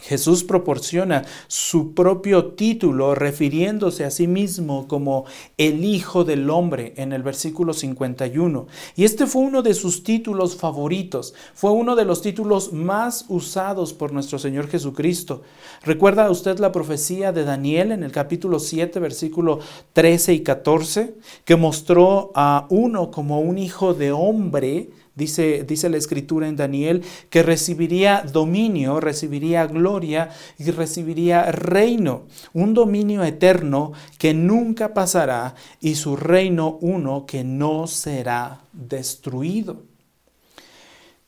Jesús 0.00 0.44
proporciona 0.44 1.24
su 1.48 1.92
propio 1.94 2.52
título 2.52 3.14
refiriéndose 3.14 4.04
a 4.04 4.10
sí 4.10 4.26
mismo 4.26 4.86
como 4.86 5.24
el 5.56 5.84
Hijo 5.84 6.24
del 6.24 6.48
Hombre 6.50 6.94
en 6.96 7.12
el 7.12 7.22
versículo 7.22 7.72
51. 7.72 8.66
Y 8.96 9.04
este 9.04 9.26
fue 9.26 9.42
uno 9.42 9.62
de 9.62 9.74
sus 9.74 10.02
títulos 10.02 10.56
favoritos, 10.56 11.34
fue 11.54 11.72
uno 11.72 11.96
de 11.96 12.04
los 12.04 12.22
títulos 12.22 12.72
más 12.72 13.24
usados 13.28 13.92
por 13.92 14.12
nuestro 14.12 14.38
Señor 14.38 14.68
Jesucristo. 14.68 15.42
¿Recuerda 15.82 16.30
usted 16.30 16.58
la 16.58 16.72
profecía 16.72 17.32
de 17.32 17.44
Daniel 17.44 17.92
en 17.92 18.02
el 18.02 18.12
capítulo 18.12 18.60
7, 18.60 19.00
versículo 19.00 19.58
13 19.92 20.34
y 20.34 20.42
14, 20.42 21.14
que 21.44 21.56
mostró 21.56 22.30
a 22.34 22.66
uno 22.70 23.10
como 23.10 23.40
un 23.40 23.58
hijo 23.58 23.94
de 23.94 24.12
hombre? 24.12 24.90
Dice, 25.18 25.64
dice, 25.64 25.88
la 25.88 25.96
escritura 25.96 26.46
en 26.46 26.54
Daniel 26.54 27.02
que 27.28 27.42
recibiría 27.42 28.22
dominio, 28.22 29.00
recibiría 29.00 29.66
gloria 29.66 30.30
y 30.58 30.70
recibiría 30.70 31.50
reino, 31.50 32.22
un 32.52 32.72
dominio 32.72 33.24
eterno 33.24 33.90
que 34.16 34.32
nunca 34.32 34.94
pasará 34.94 35.56
y 35.80 35.96
su 35.96 36.14
reino 36.14 36.78
uno 36.82 37.26
que 37.26 37.42
no 37.42 37.88
será 37.88 38.60
destruido. 38.72 39.82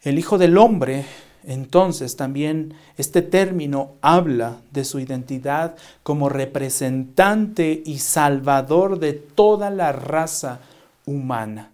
El 0.02 0.20
Hijo 0.20 0.38
del 0.38 0.56
Hombre, 0.56 1.04
entonces 1.42 2.14
también 2.14 2.74
este 2.96 3.22
término 3.22 3.94
habla 4.02 4.58
de 4.70 4.84
su 4.84 5.00
identidad 5.00 5.74
como 6.04 6.28
representante 6.28 7.82
y 7.84 7.98
salvador 7.98 9.00
de 9.00 9.14
toda 9.14 9.68
la 9.68 9.90
raza 9.90 10.60
humana 11.06 11.72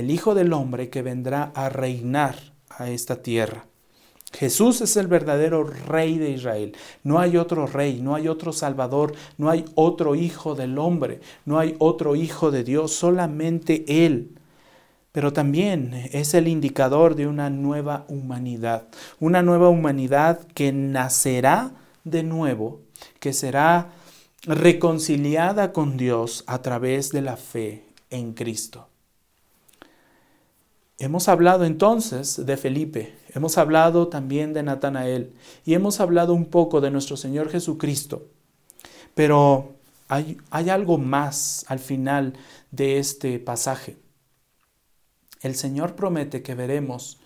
el 0.00 0.10
Hijo 0.10 0.34
del 0.34 0.52
Hombre 0.52 0.90
que 0.90 1.02
vendrá 1.02 1.52
a 1.54 1.68
reinar 1.68 2.36
a 2.68 2.90
esta 2.90 3.22
tierra. 3.22 3.66
Jesús 4.32 4.80
es 4.80 4.96
el 4.96 5.08
verdadero 5.08 5.64
rey 5.64 6.18
de 6.18 6.30
Israel. 6.30 6.76
No 7.02 7.18
hay 7.18 7.36
otro 7.36 7.66
rey, 7.66 8.00
no 8.00 8.14
hay 8.14 8.28
otro 8.28 8.52
salvador, 8.52 9.14
no 9.38 9.50
hay 9.50 9.64
otro 9.74 10.14
hijo 10.14 10.54
del 10.54 10.78
hombre, 10.78 11.20
no 11.44 11.58
hay 11.58 11.74
otro 11.78 12.14
hijo 12.14 12.50
de 12.50 12.62
Dios, 12.62 12.92
solamente 12.92 14.06
Él. 14.06 14.36
Pero 15.12 15.32
también 15.32 16.08
es 16.12 16.34
el 16.34 16.46
indicador 16.46 17.16
de 17.16 17.26
una 17.26 17.50
nueva 17.50 18.04
humanidad, 18.08 18.86
una 19.18 19.42
nueva 19.42 19.68
humanidad 19.68 20.46
que 20.54 20.72
nacerá 20.72 21.72
de 22.04 22.22
nuevo, 22.22 22.82
que 23.18 23.32
será 23.32 23.90
reconciliada 24.44 25.72
con 25.72 25.96
Dios 25.96 26.44
a 26.46 26.62
través 26.62 27.10
de 27.10 27.22
la 27.22 27.36
fe 27.36 27.84
en 28.10 28.32
Cristo. 28.32 28.89
Hemos 31.00 31.30
hablado 31.30 31.64
entonces 31.64 32.44
de 32.44 32.58
Felipe, 32.58 33.16
hemos 33.34 33.56
hablado 33.56 34.08
también 34.08 34.52
de 34.52 34.62
Natanael 34.62 35.32
y 35.64 35.72
hemos 35.72 35.98
hablado 35.98 36.34
un 36.34 36.44
poco 36.44 36.82
de 36.82 36.90
nuestro 36.90 37.16
Señor 37.16 37.48
Jesucristo. 37.48 38.26
Pero 39.14 39.76
hay, 40.08 40.36
algo 40.50 40.98
más 40.98 41.64
al 41.68 41.78
final 41.78 42.34
de 42.70 42.98
este 42.98 43.38
pasaje. 43.38 43.96
El 45.40 45.54
Señor 45.54 45.96
promete 45.96 46.42
que 46.42 46.54
veremos 46.54 47.18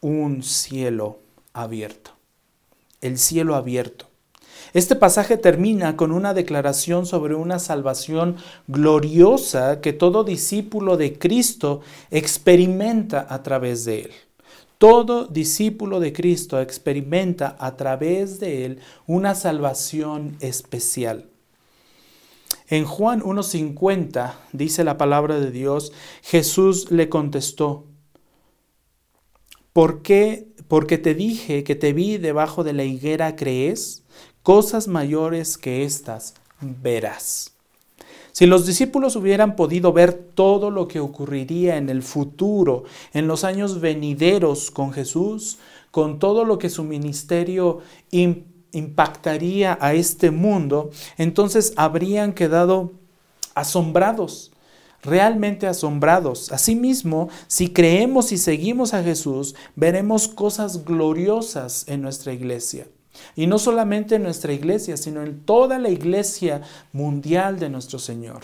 un 0.00 0.42
cielo 0.42 1.18
abierto. 1.52 2.12
El 3.02 3.18
cielo 3.18 3.56
abierto. 3.56 4.07
Este 4.74 4.96
pasaje 4.96 5.36
termina 5.36 5.96
con 5.96 6.12
una 6.12 6.34
declaración 6.34 7.06
sobre 7.06 7.34
una 7.34 7.58
salvación 7.58 8.36
gloriosa 8.66 9.80
que 9.80 9.92
todo 9.92 10.24
discípulo 10.24 10.96
de 10.96 11.18
Cristo 11.18 11.80
experimenta 12.10 13.26
a 13.28 13.42
través 13.42 13.84
de 13.84 14.00
él. 14.02 14.10
Todo 14.76 15.26
discípulo 15.26 15.98
de 16.00 16.12
Cristo 16.12 16.60
experimenta 16.60 17.56
a 17.58 17.76
través 17.76 18.38
de 18.38 18.64
él 18.64 18.80
una 19.06 19.34
salvación 19.34 20.36
especial. 20.40 21.26
En 22.68 22.84
Juan 22.84 23.22
1.50 23.22 24.34
dice 24.52 24.84
la 24.84 24.98
palabra 24.98 25.40
de 25.40 25.50
Dios, 25.50 25.92
Jesús 26.22 26.90
le 26.90 27.08
contestó, 27.08 27.86
¿por 29.72 30.02
qué 30.02 30.48
porque 30.68 30.98
te 30.98 31.14
dije 31.14 31.64
que 31.64 31.74
te 31.74 31.94
vi 31.94 32.18
debajo 32.18 32.62
de 32.62 32.74
la 32.74 32.84
higuera, 32.84 33.36
¿crees? 33.36 34.04
Cosas 34.48 34.88
mayores 34.88 35.58
que 35.58 35.84
estas 35.84 36.32
verás. 36.58 37.52
Si 38.32 38.46
los 38.46 38.64
discípulos 38.64 39.14
hubieran 39.14 39.56
podido 39.56 39.92
ver 39.92 40.14
todo 40.14 40.70
lo 40.70 40.88
que 40.88 41.00
ocurriría 41.00 41.76
en 41.76 41.90
el 41.90 42.02
futuro, 42.02 42.84
en 43.12 43.26
los 43.28 43.44
años 43.44 43.82
venideros 43.82 44.70
con 44.70 44.94
Jesús, 44.94 45.58
con 45.90 46.18
todo 46.18 46.46
lo 46.46 46.58
que 46.58 46.70
su 46.70 46.82
ministerio 46.82 47.80
impactaría 48.72 49.76
a 49.82 49.92
este 49.92 50.30
mundo, 50.30 50.92
entonces 51.18 51.74
habrían 51.76 52.32
quedado 52.32 52.92
asombrados, 53.54 54.52
realmente 55.02 55.66
asombrados. 55.66 56.52
Asimismo, 56.52 57.28
si 57.48 57.68
creemos 57.68 58.32
y 58.32 58.38
seguimos 58.38 58.94
a 58.94 59.02
Jesús, 59.02 59.54
veremos 59.76 60.26
cosas 60.26 60.86
gloriosas 60.86 61.84
en 61.86 62.00
nuestra 62.00 62.32
iglesia. 62.32 62.86
Y 63.36 63.46
no 63.46 63.58
solamente 63.58 64.16
en 64.16 64.22
nuestra 64.24 64.52
iglesia, 64.52 64.96
sino 64.96 65.22
en 65.22 65.40
toda 65.40 65.78
la 65.78 65.88
iglesia 65.88 66.62
mundial 66.92 67.58
de 67.58 67.68
nuestro 67.68 67.98
Señor. 67.98 68.42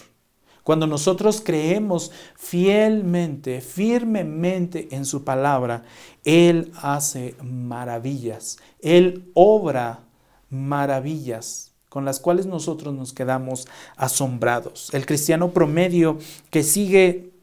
Cuando 0.63 0.87
nosotros 0.87 1.43
creemos 1.45 2.11
fielmente, 2.37 3.61
firmemente 3.61 4.89
en 4.93 5.05
su 5.05 5.23
palabra, 5.23 5.85
Él 6.25 6.73
hace 6.81 7.35
maravillas. 7.43 8.59
Él 8.81 9.31
obra 9.35 10.01
maravillas 10.49 11.73
con 11.91 12.05
las 12.05 12.19
cuales 12.19 12.47
nosotros 12.47 12.95
nos 12.95 13.13
quedamos 13.13 13.69
asombrados. 13.97 14.89
El 14.95 15.07
cristiano 15.07 15.51
promedio 15.53 16.19
que 16.51 16.63
sigue 16.63 17.34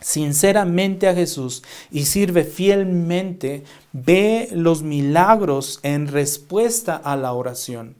sinceramente 0.00 1.08
a 1.08 1.14
Jesús 1.14 1.62
y 1.90 2.06
sirve 2.06 2.44
fielmente, 2.44 3.64
ve 3.92 4.48
los 4.52 4.82
milagros 4.82 5.80
en 5.82 6.08
respuesta 6.08 6.96
a 6.96 7.16
la 7.16 7.32
oración. 7.32 7.99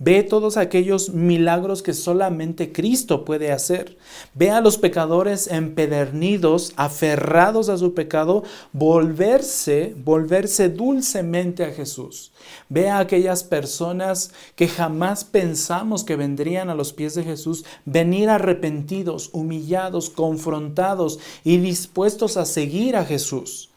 Ve 0.00 0.22
todos 0.22 0.56
aquellos 0.56 1.10
milagros 1.10 1.82
que 1.82 1.92
solamente 1.92 2.70
Cristo 2.72 3.24
puede 3.24 3.50
hacer. 3.50 3.98
Ve 4.32 4.50
a 4.50 4.60
los 4.60 4.78
pecadores 4.78 5.48
empedernidos, 5.48 6.72
aferrados 6.76 7.68
a 7.68 7.76
su 7.78 7.94
pecado, 7.94 8.44
volverse, 8.72 9.96
volverse 10.04 10.68
dulcemente 10.68 11.64
a 11.64 11.72
Jesús. 11.72 12.30
Ve 12.68 12.88
a 12.88 13.00
aquellas 13.00 13.42
personas 13.42 14.30
que 14.54 14.68
jamás 14.68 15.24
pensamos 15.24 16.04
que 16.04 16.14
vendrían 16.14 16.70
a 16.70 16.76
los 16.76 16.92
pies 16.92 17.16
de 17.16 17.24
Jesús, 17.24 17.64
venir 17.84 18.30
arrepentidos, 18.30 19.30
humillados, 19.32 20.10
confrontados 20.10 21.18
y 21.42 21.56
dispuestos 21.56 22.36
a 22.36 22.44
seguir 22.44 22.94
a 22.94 23.04
Jesús. 23.04 23.70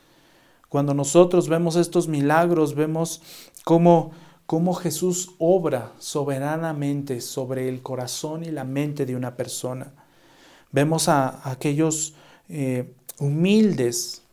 Cuando 0.70 0.94
nosotros 0.94 1.50
vemos 1.50 1.76
estos 1.76 2.08
milagros, 2.08 2.76
vemos 2.76 3.24
cómo 3.64 4.12
cómo 4.46 4.74
Jesús 4.74 5.32
obra 5.40 5.94
soberanamente 6.00 7.22
sobre 7.22 7.70
el 7.70 7.82
corazón 7.82 8.44
y 8.44 8.52
la 8.52 8.64
mente 8.64 9.06
de 9.06 9.16
una 9.16 9.36
persona. 9.36 9.94
Vemos 10.72 11.08
a, 11.10 11.50
aquellos 11.50 12.16
eh, 12.50 12.94
humildes, 13.20 14.24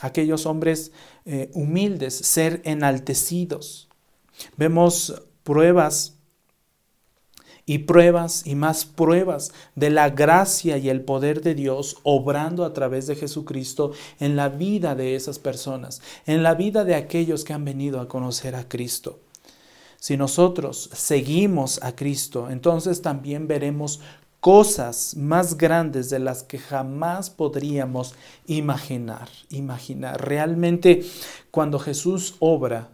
aquellos 0.00 0.46
hombres 0.46 0.92
eh, 1.24 1.50
humildes 1.54 2.14
ser 2.14 2.62
enaltecidos. 2.64 3.88
Vemos 4.56 5.22
pruebas 5.42 6.19
y 7.66 7.78
pruebas 7.78 8.46
y 8.46 8.54
más 8.54 8.84
pruebas 8.84 9.52
de 9.74 9.90
la 9.90 10.10
gracia 10.10 10.76
y 10.78 10.88
el 10.88 11.02
poder 11.02 11.42
de 11.42 11.54
Dios 11.54 11.98
obrando 12.02 12.64
a 12.64 12.72
través 12.72 13.06
de 13.06 13.16
Jesucristo 13.16 13.92
en 14.18 14.36
la 14.36 14.48
vida 14.48 14.94
de 14.94 15.14
esas 15.14 15.38
personas, 15.38 16.02
en 16.26 16.42
la 16.42 16.54
vida 16.54 16.84
de 16.84 16.94
aquellos 16.94 17.44
que 17.44 17.52
han 17.52 17.64
venido 17.64 18.00
a 18.00 18.08
conocer 18.08 18.54
a 18.54 18.68
Cristo. 18.68 19.20
Si 19.98 20.16
nosotros 20.16 20.88
seguimos 20.94 21.82
a 21.82 21.94
Cristo, 21.94 22.48
entonces 22.50 23.02
también 23.02 23.46
veremos 23.46 24.00
cosas 24.40 25.14
más 25.16 25.58
grandes 25.58 26.08
de 26.08 26.18
las 26.18 26.42
que 26.42 26.58
jamás 26.58 27.28
podríamos 27.28 28.14
imaginar. 28.46 29.28
Imaginar. 29.50 30.26
Realmente 30.26 31.04
cuando 31.50 31.78
Jesús 31.78 32.36
obra 32.40 32.88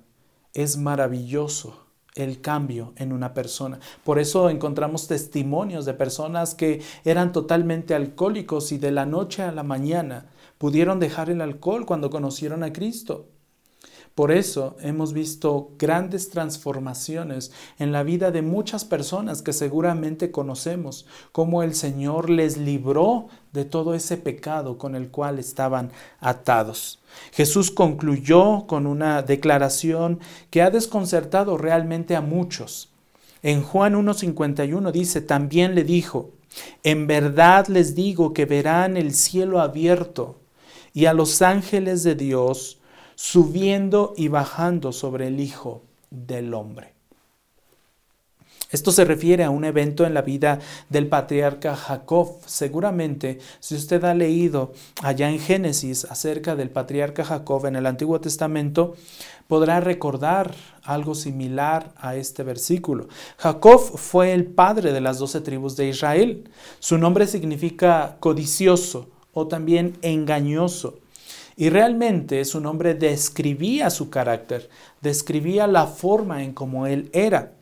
es 0.53 0.77
maravilloso 0.77 1.86
el 2.17 2.41
cambio 2.41 2.93
en 2.97 3.13
una 3.13 3.33
persona. 3.33 3.79
Por 4.03 4.19
eso 4.19 4.51
encontramos 4.51 5.07
testimonios 5.07 5.85
de 5.85 5.95
personas 5.95 6.55
que 6.55 6.83
eran 7.05 7.33
totalmente 7.33 7.95
alcohólicos 7.95 8.73
y 8.73 8.79
de 8.79 8.91
la 8.91 9.07
noche 9.07 9.43
a 9.43 9.53
la 9.53 9.63
mañana 9.63 10.27
pudieron 10.59 10.99
dejar 10.99 11.31
el 11.31 11.41
alcohol 11.41 11.87
cuando 11.87 12.11
conocieron 12.11 12.65
a 12.65 12.73
Cristo. 12.73 13.27
Por 14.17 14.33
eso 14.33 14.79
hemos 14.81 15.13
visto 15.13 15.73
grandes 15.79 16.31
transformaciones 16.31 17.53
en 17.79 17.93
la 17.93 18.03
vida 18.03 18.31
de 18.31 18.41
muchas 18.41 18.87
personas 18.87 19.43
que 19.43 19.53
seguramente 19.53 20.31
conocemos, 20.31 21.05
como 21.33 21.63
el 21.63 21.75
Señor 21.75 22.31
les 22.31 22.57
libró 22.57 23.29
de 23.53 23.67
todo 23.67 23.93
ese 23.93 24.17
pecado 24.17 24.79
con 24.79 24.95
el 24.95 25.11
cual 25.11 25.39
estaban 25.39 25.93
atados. 26.19 26.99
Jesús 27.33 27.71
concluyó 27.71 28.67
con 28.67 28.87
una 28.87 29.23
declaración 29.23 30.21
que 30.51 30.63
ha 30.63 30.71
desconcertado 30.71 31.57
realmente 31.57 32.17
a 32.17 32.21
muchos. 32.21 32.91
En 33.43 33.63
Juan 33.63 33.95
1.51 33.95 34.91
dice, 34.93 35.21
también 35.21 35.75
le 35.75 35.85
dijo, 35.85 36.31
en 36.83 37.07
verdad 37.07 37.67
les 37.69 37.95
digo 37.95 38.33
que 38.33 38.47
verán 38.47 38.97
el 38.97 39.15
cielo 39.15 39.61
abierto 39.61 40.41
y 40.93 41.07
a 41.07 41.13
los 41.13 41.43
ángeles 41.43 42.03
de 42.03 42.15
Dios 42.15 42.79
subiendo 43.15 44.15
y 44.17 44.29
bajando 44.29 44.93
sobre 44.93 45.29
el 45.29 45.41
Hijo 45.41 45.83
del 46.11 46.55
Hombre. 46.55 46.96
Esto 48.71 48.91
se 48.91 49.05
refiere 49.05 49.45
a 49.45 49.51
un 49.51 49.65
evento 49.65 50.05
en 50.05 50.15
la 50.15 50.23
vida 50.23 50.59
del 50.89 51.07
patriarca 51.07 51.77
Jacob. 51.77 52.39
Seguramente, 52.47 53.39
si 53.61 53.77
usted 53.77 54.03
ha 54.05 54.15
leído 54.15 54.73
allá 55.03 55.31
en 55.31 55.39
Génesis 55.39 56.05
acerca 56.05 56.57
del 56.57 56.71
patriarca 56.71 57.25
Jacob 57.25 57.67
en 57.67 57.77
el 57.77 57.87
Antiguo 57.87 58.21
Testamento, 58.21 58.97
podrá 59.47 59.81
recordar 59.81 60.55
algo 60.83 61.15
similar 61.15 61.93
a 61.97 62.17
este 62.17 62.43
versículo. 62.43 63.09
Jacob 63.39 63.81
fue 63.81 64.33
el 64.33 64.47
padre 64.47 64.93
de 64.93 65.01
las 65.01 65.19
doce 65.19 65.41
tribus 65.41 65.77
de 65.77 65.89
Israel. 65.89 66.51
Su 66.81 66.99
nombre 66.99 67.27
significa 67.27 68.17
codicioso 68.19 69.09
o 69.33 69.47
también 69.47 69.97
engañoso. 70.03 70.99
Y 71.57 71.71
realmente 71.71 72.45
su 72.45 72.61
nombre 72.61 72.95
describía 72.95 73.91
su 73.91 74.11
carácter, 74.11 74.69
describía 75.01 75.67
la 75.67 75.87
forma 75.87 76.43
en 76.43 76.53
cómo 76.53 76.87
él 76.87 77.09
era. 77.13 77.53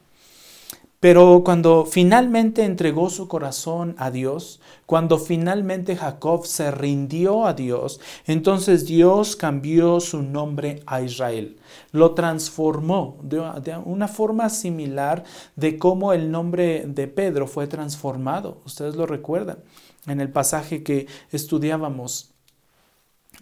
Pero 1.05 1.43
cuando 1.45 1.85
finalmente 1.85 2.65
entregó 2.65 3.11
su 3.11 3.29
corazón 3.29 3.95
a 3.99 4.11
Dios, 4.11 4.63
cuando 4.87 5.19
finalmente 5.19 5.97
Jacob 5.97 6.47
se 6.47 6.71
rindió 6.71 7.47
a 7.47 7.53
Dios, 7.53 8.01
entonces 8.27 8.87
Dios 8.87 9.37
cambió 9.37 10.01
su 10.01 10.23
nombre 10.23 10.83
a 10.87 11.03
Israel. 11.03 11.59
Lo 11.93 12.15
transformó 12.15 13.19
de 13.23 13.39
una 13.85 14.09
forma 14.09 14.49
similar 14.49 15.25
de 15.57 15.77
cómo 15.77 16.15
el 16.15 16.31
nombre 16.31 16.87
de 16.87 17.07
Pedro 17.07 17.49
fue 17.49 17.67
transformado. 17.67 18.63
Ustedes 18.65 18.97
lo 18.97 19.05
recuerdan 19.05 19.59
en 20.07 20.23
el 20.23 20.31
pasaje 20.31 20.83
que 20.83 21.07
estudiábamos 21.33 22.31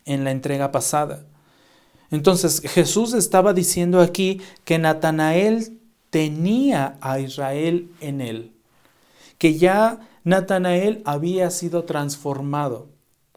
en 0.04 0.24
la 0.24 0.32
entrega 0.32 0.72
pasada. 0.72 1.26
Entonces 2.10 2.60
Jesús 2.60 3.14
estaba 3.14 3.52
diciendo 3.52 4.00
aquí 4.00 4.40
que 4.64 4.80
Natanael 4.80 5.78
tenía 6.12 6.98
a 7.00 7.20
Israel 7.20 7.90
en 8.02 8.20
él, 8.20 8.52
que 9.38 9.56
ya 9.56 9.98
Natanael 10.24 11.00
había 11.06 11.50
sido 11.50 11.84
transformado, 11.84 12.90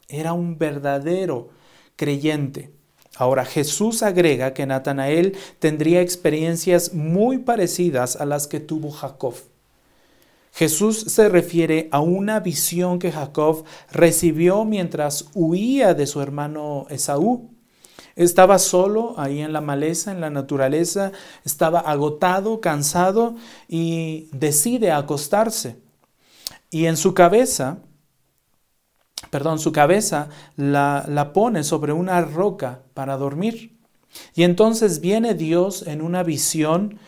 era 0.09 0.33
un 0.33 0.57
verdadero 0.57 1.51
creyente. 1.95 2.73
Ahora 3.15 3.45
Jesús 3.45 4.04
agrega 4.04 4.54
que 4.54 4.65
Natanael 4.65 5.37
tendría 5.60 6.02
experiencias 6.02 6.93
muy 6.93 7.37
parecidas 7.37 8.17
a 8.17 8.25
las 8.25 8.45
que 8.45 8.60
tuvo 8.60 8.91
Jacob. 8.91 9.35
Jesús 10.52 11.00
se 11.00 11.29
refiere 11.29 11.87
a 11.93 12.02
una 12.02 12.41
visión 12.41 13.00
que 13.00 13.13
Jacob 13.13 13.63
recibió 13.89 14.65
mientras 14.65 15.29
huía 15.33 15.93
de 15.93 16.08
su 16.08 16.19
hermano 16.19 16.87
Esaú. 16.89 17.54
Estaba 18.15 18.59
solo 18.59 19.13
ahí 19.17 19.41
en 19.41 19.51
la 19.51 19.61
maleza, 19.61 20.11
en 20.11 20.21
la 20.21 20.29
naturaleza, 20.29 21.11
estaba 21.43 21.79
agotado, 21.79 22.61
cansado 22.61 23.35
y 23.67 24.29
decide 24.31 24.91
acostarse. 24.91 25.77
Y 26.71 26.85
en 26.85 26.95
su 26.95 27.13
cabeza, 27.13 27.79
perdón, 29.29 29.59
su 29.59 29.71
cabeza 29.73 30.29
la, 30.55 31.05
la 31.09 31.33
pone 31.33 31.63
sobre 31.63 31.91
una 31.91 32.21
roca 32.21 32.83
para 32.93 33.17
dormir. 33.17 33.77
Y 34.33 34.43
entonces 34.43 35.01
viene 35.01 35.33
Dios 35.33 35.85
en 35.85 36.01
una 36.01 36.23
visión 36.23 36.99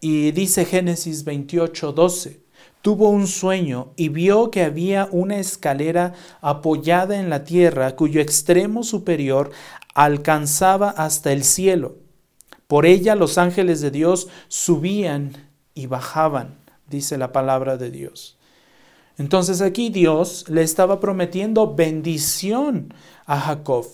y 0.00 0.32
dice 0.32 0.64
Génesis 0.64 1.24
28, 1.24 1.92
12. 1.92 2.45
Tuvo 2.86 3.08
un 3.08 3.26
sueño 3.26 3.94
y 3.96 4.10
vio 4.10 4.52
que 4.52 4.62
había 4.62 5.08
una 5.10 5.38
escalera 5.38 6.12
apoyada 6.40 7.18
en 7.18 7.30
la 7.30 7.42
tierra 7.42 7.96
cuyo 7.96 8.20
extremo 8.20 8.84
superior 8.84 9.50
alcanzaba 9.92 10.90
hasta 10.90 11.32
el 11.32 11.42
cielo. 11.42 11.96
Por 12.68 12.86
ella 12.86 13.16
los 13.16 13.38
ángeles 13.38 13.80
de 13.80 13.90
Dios 13.90 14.28
subían 14.46 15.32
y 15.74 15.86
bajaban, 15.86 16.58
dice 16.88 17.18
la 17.18 17.32
palabra 17.32 17.76
de 17.76 17.90
Dios. 17.90 18.38
Entonces 19.18 19.62
aquí 19.62 19.90
Dios 19.90 20.44
le 20.48 20.62
estaba 20.62 21.00
prometiendo 21.00 21.74
bendición 21.74 22.94
a 23.24 23.40
Jacob 23.40 23.84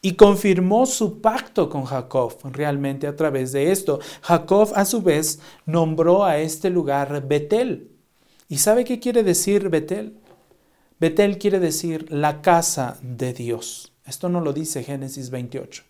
y 0.00 0.12
confirmó 0.12 0.86
su 0.86 1.20
pacto 1.20 1.68
con 1.68 1.86
Jacob 1.86 2.34
realmente 2.52 3.08
a 3.08 3.16
través 3.16 3.50
de 3.50 3.72
esto. 3.72 3.98
Jacob 4.22 4.70
a 4.76 4.84
su 4.84 5.02
vez 5.02 5.40
nombró 5.66 6.24
a 6.24 6.38
este 6.38 6.70
lugar 6.70 7.26
Betel 7.26 7.97
¿Y 8.48 8.58
sabe 8.58 8.84
qué 8.84 8.98
quiere 8.98 9.22
decir 9.22 9.68
Betel? 9.68 10.16
Betel 10.98 11.36
quiere 11.36 11.60
decir 11.60 12.10
la 12.10 12.40
casa 12.40 12.96
de 13.02 13.34
Dios. 13.34 13.92
Esto 14.06 14.30
no 14.30 14.40
lo 14.40 14.54
dice 14.54 14.82
Génesis 14.82 15.28
28. 15.28 15.82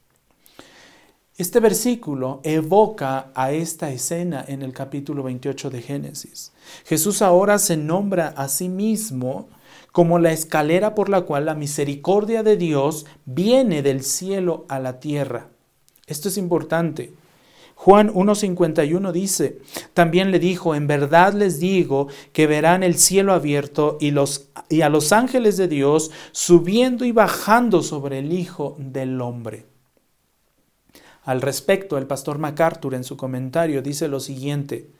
Este 1.36 1.60
versículo 1.60 2.40
evoca 2.42 3.30
a 3.36 3.52
esta 3.52 3.92
escena 3.92 4.44
en 4.48 4.62
el 4.62 4.72
capítulo 4.72 5.22
28 5.22 5.70
de 5.70 5.82
Génesis. 5.82 6.50
Jesús 6.84 7.22
ahora 7.22 7.60
se 7.60 7.76
nombra 7.76 8.34
a 8.36 8.48
sí 8.48 8.68
mismo 8.68 9.48
como 9.92 10.18
la 10.18 10.32
escalera 10.32 10.96
por 10.96 11.08
la 11.08 11.20
cual 11.20 11.46
la 11.46 11.54
misericordia 11.54 12.42
de 12.42 12.56
Dios 12.56 13.06
viene 13.24 13.82
del 13.82 14.02
cielo 14.02 14.66
a 14.68 14.80
la 14.80 14.98
tierra. 14.98 15.48
Esto 16.08 16.28
es 16.28 16.36
importante. 16.36 17.12
Juan 17.80 18.12
1.51 18.12 19.12
dice, 19.12 19.60
también 19.94 20.32
le 20.32 20.40
dijo, 20.40 20.74
en 20.74 20.88
verdad 20.88 21.32
les 21.32 21.60
digo 21.60 22.08
que 22.32 22.48
verán 22.48 22.82
el 22.82 22.98
cielo 22.98 23.32
abierto 23.32 23.98
y, 24.00 24.10
los, 24.10 24.48
y 24.68 24.80
a 24.80 24.88
los 24.88 25.12
ángeles 25.12 25.56
de 25.56 25.68
Dios 25.68 26.10
subiendo 26.32 27.04
y 27.04 27.12
bajando 27.12 27.84
sobre 27.84 28.18
el 28.18 28.32
Hijo 28.32 28.74
del 28.80 29.20
Hombre. 29.20 29.64
Al 31.22 31.40
respecto, 31.40 31.98
el 31.98 32.08
pastor 32.08 32.38
MacArthur 32.38 32.94
en 32.94 33.04
su 33.04 33.16
comentario 33.16 33.80
dice 33.80 34.08
lo 34.08 34.18
siguiente, 34.18 34.90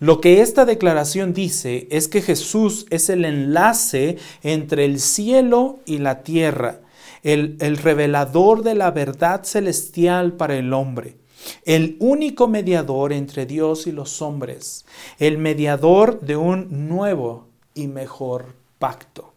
lo 0.00 0.20
que 0.20 0.40
esta 0.40 0.64
declaración 0.64 1.32
dice 1.32 1.86
es 1.92 2.08
que 2.08 2.22
Jesús 2.22 2.86
es 2.90 3.08
el 3.08 3.24
enlace 3.24 4.18
entre 4.42 4.84
el 4.84 4.98
cielo 4.98 5.78
y 5.86 5.98
la 5.98 6.24
tierra, 6.24 6.80
el, 7.22 7.56
el 7.60 7.76
revelador 7.76 8.64
de 8.64 8.74
la 8.74 8.90
verdad 8.90 9.44
celestial 9.44 10.32
para 10.32 10.56
el 10.56 10.72
hombre 10.72 11.18
el 11.64 11.96
único 12.00 12.48
mediador 12.48 13.12
entre 13.12 13.46
Dios 13.46 13.86
y 13.86 13.92
los 13.92 14.22
hombres, 14.22 14.84
el 15.18 15.38
mediador 15.38 16.20
de 16.20 16.36
un 16.36 16.88
nuevo 16.88 17.48
y 17.74 17.86
mejor 17.86 18.54
pacto. 18.78 19.32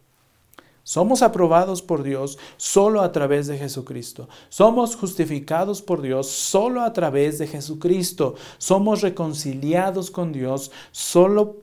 Somos 0.83 1.21
aprobados 1.21 1.83
por 1.83 2.01
Dios 2.01 2.39
solo 2.57 3.01
a 3.01 3.11
través 3.11 3.45
de 3.45 3.59
Jesucristo. 3.59 4.27
Somos 4.49 4.95
justificados 4.95 5.83
por 5.83 6.01
Dios 6.01 6.27
solo 6.27 6.81
a 6.81 6.93
través 6.93 7.37
de 7.37 7.45
Jesucristo. 7.45 8.33
Somos 8.57 9.01
reconciliados 9.01 10.09
con 10.09 10.31
Dios 10.31 10.71
solo 10.91 11.57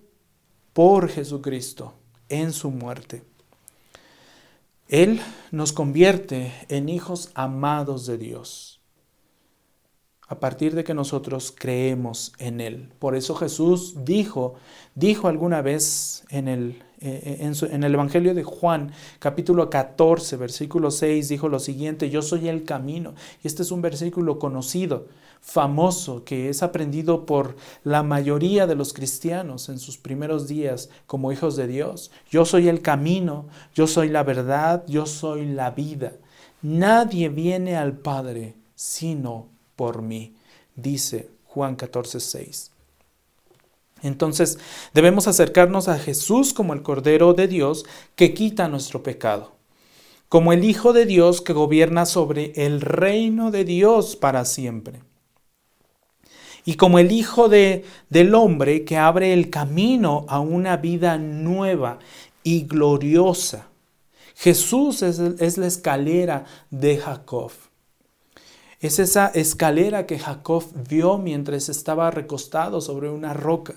por 0.73 1.09
Jesucristo 1.09 1.95
en 2.29 2.53
su 2.53 2.71
muerte. 2.71 3.25
Él 4.87 5.21
nos 5.51 5.73
convierte 5.73 6.53
en 6.69 6.89
hijos 6.89 7.31
amados 7.35 8.07
de 8.07 8.19
Dios 8.19 8.76
a 10.29 10.41
partir 10.41 10.75
de 10.75 10.85
que 10.85 10.95
nosotros 10.95 11.55
creemos 11.57 12.33
en 12.39 12.61
Él. 12.61 12.89
Por 12.99 13.15
eso 13.15 13.35
Jesús 13.35 13.95
dijo, 14.05 14.55
dijo 14.95 15.29
alguna 15.29 15.63
vez 15.63 16.25
en 16.31 16.49
el, 16.49 16.83
eh, 17.01 17.39
en, 17.41 17.55
en, 17.73 17.85
el 17.85 17.95
Evangelio 17.95 18.35
de 18.35 18.43
Juan, 18.43 18.91
capítulo 19.21 19.71
14, 19.71 20.37
versículo 20.37 20.91
6, 20.91 21.29
dijo 21.29 21.49
lo 21.49 21.61
siguiente, 21.61 22.11
yo 22.11 22.23
soy 22.23 22.49
el 22.49 22.65
camino. 22.65 23.15
Y 23.45 23.47
este 23.47 23.63
es 23.63 23.71
un 23.71 23.83
versículo 23.83 24.41
conocido, 24.41 25.07
famoso, 25.41 26.25
que 26.25 26.49
es 26.49 26.65
aprendido 26.65 27.25
por 27.25 27.55
la 27.85 28.03
mayoría 28.03 28.67
de 28.67 28.75
los 28.75 28.93
cristianos 28.93 29.69
en 29.69 29.79
sus 29.79 29.97
primeros 29.97 30.49
días 30.49 30.91
como 31.07 31.31
hijos 31.31 31.55
de 31.55 31.69
Dios. 31.69 32.11
Yo 32.29 32.45
soy 32.45 32.69
el 32.69 32.83
camino, 32.83 33.47
yo 33.75 33.87
soy 33.87 34.09
la 34.09 34.25
verdad, 34.25 34.83
yo 34.89 35.07
soy 35.07 35.47
la 35.47 35.71
vida. 35.71 36.15
Nadie 36.63 37.29
viene 37.29 37.77
al 37.77 37.97
Padre 37.97 38.57
sino 38.75 39.56
por 39.77 40.03
mí, 40.03 40.35
dice 40.75 41.29
Juan 41.45 41.77
14, 41.77 42.21
6. 42.21 42.71
Entonces 44.03 44.59
debemos 44.93 45.27
acercarnos 45.27 45.89
a 45.89 45.99
Jesús 45.99 46.53
como 46.53 46.75
el 46.75 46.83
Cordero 46.83 47.35
de 47.35 47.49
Dios 47.49 47.87
que 48.15 48.35
quita 48.35 48.69
nuestro 48.69 49.03
pecado, 49.03 49.53
como 50.29 50.53
el 50.53 50.65
Hijo 50.65 50.93
de 50.93 51.07
Dios 51.07 51.41
que 51.41 51.53
gobierna 51.53 52.05
sobre 52.05 52.53
el 52.57 52.81
reino 52.81 53.51
de 53.51 53.65
Dios 53.65 54.17
para 54.17 54.45
siempre, 54.45 55.01
y 56.65 56.75
como 56.75 56.99
el 56.99 57.13
Hijo 57.13 57.49
de, 57.49 57.85
del 58.11 58.35
hombre 58.35 58.85
que 58.85 58.97
abre 58.97 59.33
el 59.33 59.51
camino 59.51 60.27
a 60.29 60.41
una 60.41 60.77
vida 60.77 61.17
nueva 61.17 61.99
y 62.43 62.65
gloriosa. 62.65 63.69
Jesús 64.35 65.03
es, 65.03 65.19
es 65.19 65.57
la 65.57 65.67
escalera 65.67 66.45
de 66.71 66.99
Jacob. 66.99 67.53
Es 68.81 68.99
esa 68.99 69.29
escalera 69.29 70.07
que 70.07 70.19
Jacob 70.19 70.65
vio 70.89 71.17
mientras 71.17 71.71
estaba 71.71 72.11
recostado 72.11 72.83
sobre 72.83 73.09
una 73.09 73.33
roca. 73.33 73.75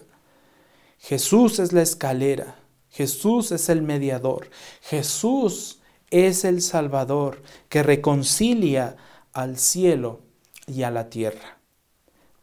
Jesús 1.00 1.60
es 1.60 1.72
la 1.72 1.82
escalera. 1.82 2.58
Jesús 2.90 3.54
es 3.54 3.70
el 3.70 3.82
mediador. 3.82 4.50
Jesús 4.82 5.80
es 6.12 6.44
el 6.44 6.62
Salvador 6.62 7.42
que 7.70 7.82
reconcilia 7.82 8.98
al 9.32 9.58
cielo 9.58 10.20
y 10.68 10.84
a 10.84 10.92
la 10.92 11.10
tierra. 11.10 11.60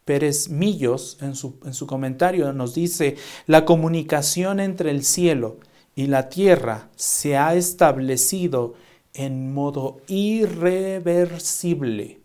Pérez 0.07 0.49
Millos 0.49 1.19
en 1.21 1.37
su, 1.37 1.59
en 1.65 1.75
su 1.75 1.87
comentario 1.87 2.55
nos 2.55 2.75
dice, 2.75 3.17
la 3.47 3.67
comunicación 3.67 4.61
entre 4.61 4.91
el 4.91 5.05
cielo 5.05 5.59
y 5.95 6.07
la 6.07 6.31
tierra 6.31 6.89
se 6.97 7.37
ha 7.37 7.55
establecido 7.55 8.73
en 9.13 9.53
modo 9.53 10.01
irreversible 10.07 12.25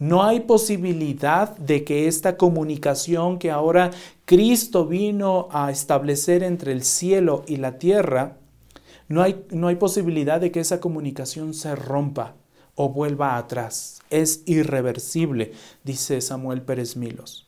no 0.00 0.24
hay 0.24 0.40
posibilidad 0.40 1.54
de 1.58 1.84
que 1.84 2.08
esta 2.08 2.38
comunicación 2.38 3.38
que 3.38 3.50
ahora 3.50 3.90
Cristo 4.24 4.86
vino 4.86 5.48
a 5.52 5.70
establecer 5.70 6.42
entre 6.42 6.72
el 6.72 6.84
cielo 6.84 7.44
y 7.46 7.56
la 7.56 7.76
tierra, 7.78 8.38
no 9.08 9.22
hay, 9.22 9.44
no 9.50 9.68
hay 9.68 9.76
posibilidad 9.76 10.40
de 10.40 10.50
que 10.50 10.60
esa 10.60 10.80
comunicación 10.80 11.52
se 11.52 11.76
rompa 11.76 12.34
o 12.76 12.88
vuelva 12.88 13.36
atrás. 13.36 14.00
Es 14.08 14.42
irreversible, 14.46 15.52
dice 15.84 16.22
Samuel 16.22 16.62
Pérez 16.62 16.96
Milos. 16.96 17.46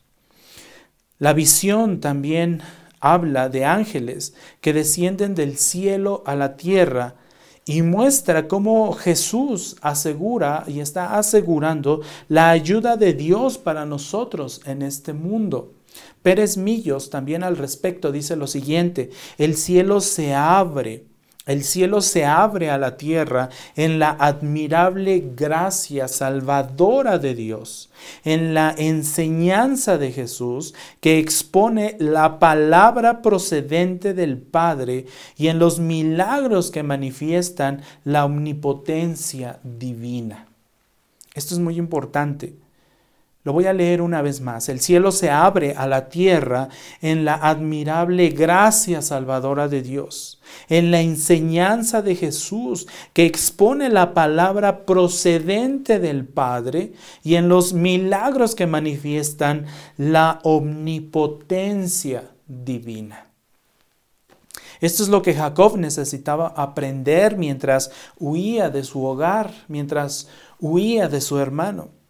La 1.18 1.32
visión 1.32 2.00
también 2.00 2.60
habla 3.00 3.48
de 3.48 3.64
ángeles 3.64 4.34
que 4.60 4.74
descienden 4.74 5.34
del 5.34 5.56
cielo 5.56 6.22
a 6.26 6.36
la 6.36 6.58
tierra 6.58 7.14
y 7.64 7.82
muestra 7.82 8.48
cómo 8.48 8.92
Jesús 8.92 9.76
asegura 9.80 10.64
y 10.66 10.80
está 10.80 11.16
asegurando 11.18 12.00
la 12.28 12.50
ayuda 12.50 12.96
de 12.96 13.12
Dios 13.12 13.58
para 13.58 13.86
nosotros 13.86 14.60
en 14.66 14.82
este 14.82 15.12
mundo. 15.12 15.72
Pérez 16.22 16.56
Millos 16.56 17.10
también 17.10 17.42
al 17.42 17.56
respecto 17.56 18.12
dice 18.12 18.36
lo 18.36 18.46
siguiente, 18.46 19.10
el 19.38 19.56
cielo 19.56 20.00
se 20.00 20.34
abre 20.34 21.04
el 21.44 21.64
cielo 21.64 22.00
se 22.02 22.24
abre 22.24 22.70
a 22.70 22.78
la 22.78 22.96
tierra 22.96 23.48
en 23.74 23.98
la 23.98 24.10
admirable 24.10 25.32
gracia 25.34 26.06
salvadora 26.06 27.18
de 27.18 27.34
Dios, 27.34 27.90
en 28.24 28.54
la 28.54 28.72
enseñanza 28.78 29.98
de 29.98 30.12
Jesús 30.12 30.74
que 31.00 31.18
expone 31.18 31.96
la 31.98 32.38
palabra 32.38 33.22
procedente 33.22 34.14
del 34.14 34.38
Padre 34.38 35.06
y 35.36 35.48
en 35.48 35.58
los 35.58 35.80
milagros 35.80 36.70
que 36.70 36.84
manifiestan 36.84 37.82
la 38.04 38.24
omnipotencia 38.24 39.58
divina. 39.64 40.46
Esto 41.34 41.54
es 41.54 41.60
muy 41.60 41.76
importante. 41.76 42.61
Lo 43.44 43.52
voy 43.52 43.66
a 43.66 43.72
leer 43.72 44.02
una 44.02 44.22
vez 44.22 44.40
más. 44.40 44.68
El 44.68 44.78
cielo 44.78 45.10
se 45.10 45.28
abre 45.28 45.74
a 45.76 45.88
la 45.88 46.08
tierra 46.08 46.68
en 47.00 47.24
la 47.24 47.34
admirable 47.34 48.28
gracia 48.28 49.02
salvadora 49.02 49.66
de 49.66 49.82
Dios, 49.82 50.40
en 50.68 50.92
la 50.92 51.00
enseñanza 51.00 52.02
de 52.02 52.14
Jesús 52.14 52.86
que 53.12 53.26
expone 53.26 53.88
la 53.88 54.14
palabra 54.14 54.86
procedente 54.86 55.98
del 55.98 56.24
Padre 56.24 56.92
y 57.24 57.34
en 57.34 57.48
los 57.48 57.72
milagros 57.72 58.54
que 58.54 58.68
manifiestan 58.68 59.66
la 59.96 60.38
omnipotencia 60.44 62.30
divina. 62.46 63.26
Esto 64.80 65.02
es 65.02 65.08
lo 65.08 65.22
que 65.22 65.34
Jacob 65.34 65.76
necesitaba 65.78 66.54
aprender 66.56 67.36
mientras 67.36 67.90
huía 68.18 68.70
de 68.70 68.84
su 68.84 69.04
hogar, 69.04 69.52
mientras 69.66 70.28
huía 70.60 71.08
de 71.08 71.20
su 71.20 71.38
hermano. 71.38 72.01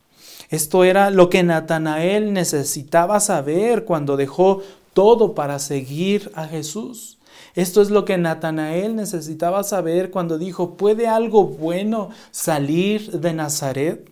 Esto 0.52 0.84
era 0.84 1.08
lo 1.08 1.30
que 1.30 1.42
Natanael 1.42 2.34
necesitaba 2.34 3.20
saber 3.20 3.86
cuando 3.86 4.18
dejó 4.18 4.60
todo 4.92 5.34
para 5.34 5.58
seguir 5.58 6.30
a 6.34 6.46
Jesús. 6.46 7.16
Esto 7.54 7.80
es 7.80 7.88
lo 7.88 8.04
que 8.04 8.18
Natanael 8.18 8.94
necesitaba 8.94 9.64
saber 9.64 10.10
cuando 10.10 10.36
dijo, 10.36 10.74
¿puede 10.74 11.08
algo 11.08 11.44
bueno 11.44 12.10
salir 12.32 13.12
de 13.12 13.32
Nazaret? 13.32 14.10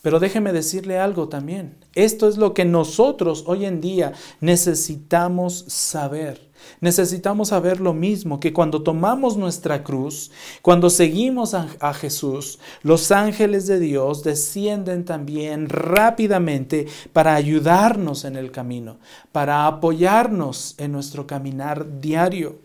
Pero 0.00 0.18
déjeme 0.18 0.50
decirle 0.50 0.98
algo 0.98 1.28
también. 1.28 1.76
Esto 1.94 2.26
es 2.26 2.38
lo 2.38 2.54
que 2.54 2.64
nosotros 2.64 3.44
hoy 3.46 3.66
en 3.66 3.82
día 3.82 4.14
necesitamos 4.40 5.66
saber. 5.68 6.43
Necesitamos 6.80 7.48
saber 7.48 7.80
lo 7.80 7.94
mismo, 7.94 8.40
que 8.40 8.52
cuando 8.52 8.82
tomamos 8.82 9.36
nuestra 9.36 9.82
cruz, 9.82 10.30
cuando 10.62 10.90
seguimos 10.90 11.54
a, 11.54 11.94
Jesús, 11.94 12.58
los 12.82 13.10
ángeles 13.10 13.66
de 13.66 13.78
Dios 13.78 14.22
descienden 14.22 15.04
también 15.04 15.68
rápidamente 15.68 16.86
para 17.12 17.34
ayudarnos 17.34 18.24
en 18.24 18.36
el 18.36 18.50
camino, 18.50 18.98
para 19.32 19.66
apoyarnos 19.66 20.74
en 20.78 20.92
nuestro 20.92 21.26
caminar 21.26 22.00
diario. 22.00 22.58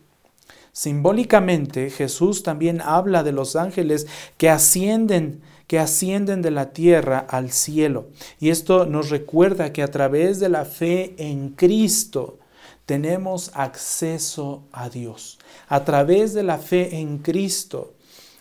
Simbólicamente, 0.72 1.90
Jesús 1.90 2.44
también 2.44 2.82
habla 2.82 3.24
de 3.24 3.32
los 3.32 3.56
ángeles 3.56 4.08
que 4.38 4.50
ascienden 4.50 5.42
que 5.70 5.78
ascienden 5.78 6.42
de 6.42 6.50
la 6.50 6.74
tierra 6.74 7.20
al 7.20 7.52
cielo. 7.52 8.08
Y 8.40 8.50
esto 8.50 8.88
nos 8.88 9.12
recuerda 9.12 9.72
que 9.72 9.84
a 9.84 9.92
través 9.92 10.40
de 10.40 10.50
la 10.50 10.66
fe 10.66 11.14
en 11.20 11.50
Cristo 11.50 12.39
tenemos 12.90 13.52
acceso 13.54 14.64
a 14.72 14.90
Dios. 14.90 15.38
A 15.68 15.86
través 15.86 16.34
de 16.34 16.42
la 16.42 16.58
fe 16.58 16.98
en 16.98 17.20
Cristo 17.20 17.94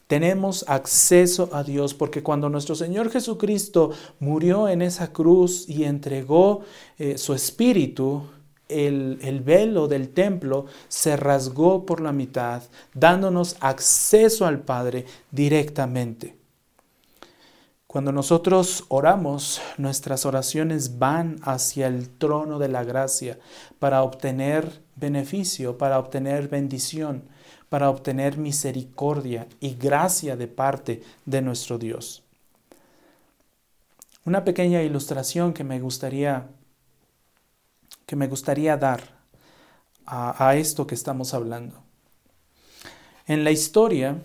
tenemos 0.06 0.64
acceso 0.68 1.50
a 1.52 1.62
Dios, 1.62 1.92
porque 1.92 2.22
cuando 2.22 2.48
nuestro 2.48 2.74
Señor 2.74 3.10
Jesucristo 3.10 3.90
murió 4.20 4.66
en 4.66 4.80
esa 4.80 5.12
cruz 5.12 5.68
y 5.68 5.84
entregó 5.84 6.62
eh, 6.98 7.18
su 7.18 7.34
espíritu, 7.34 8.22
el, 8.70 9.18
el, 9.20 9.40
velo 9.40 9.86
del 9.86 10.08
templo 10.14 10.64
se 10.88 11.18
rasgó 11.18 11.84
por 11.84 12.00
la 12.00 12.12
mitad, 12.12 12.62
dándonos 12.94 13.54
acceso 13.60 14.46
al 14.46 14.60
Padre 14.60 15.04
directamente. 15.30 16.36
Cuando 17.88 18.12
nosotros 18.12 18.84
oramos, 18.88 19.62
nuestras 19.78 20.26
oraciones 20.26 20.98
van 20.98 21.38
hacia 21.40 21.86
el 21.86 22.10
trono 22.10 22.58
de 22.58 22.68
la 22.68 22.84
gracia 22.84 23.38
para 23.78 24.02
obtener 24.02 24.82
beneficio, 24.96 25.78
para 25.78 25.98
obtener 25.98 26.48
bendición, 26.48 27.22
para 27.70 27.88
obtener 27.88 28.36
misericordia 28.36 29.48
y 29.58 29.74
gracia 29.76 30.36
de 30.36 30.48
parte 30.48 31.02
de 31.24 31.40
nuestro 31.40 31.78
Dios. 31.78 32.22
Una 34.26 34.44
pequeña 34.44 34.82
ilustración 34.82 35.54
que 35.54 35.64
me 35.64 35.80
gustaría 35.80 36.46
que 38.04 38.16
me 38.16 38.26
gustaría 38.26 38.76
dar 38.76 39.00
a, 40.04 40.46
a 40.46 40.56
esto 40.56 40.86
que 40.86 40.94
estamos 40.94 41.32
hablando. 41.32 41.82
En 43.26 43.44
la 43.44 43.50
historia, 43.50 44.18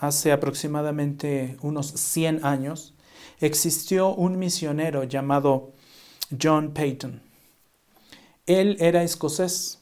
hace 0.00 0.32
aproximadamente 0.32 1.56
unos 1.62 1.86
100 1.92 2.44
años, 2.44 2.93
existió 3.40 4.14
un 4.14 4.38
misionero 4.38 5.04
llamado 5.04 5.72
John 6.40 6.72
Payton. 6.72 7.20
Él 8.46 8.76
era 8.80 9.02
escocés. 9.02 9.78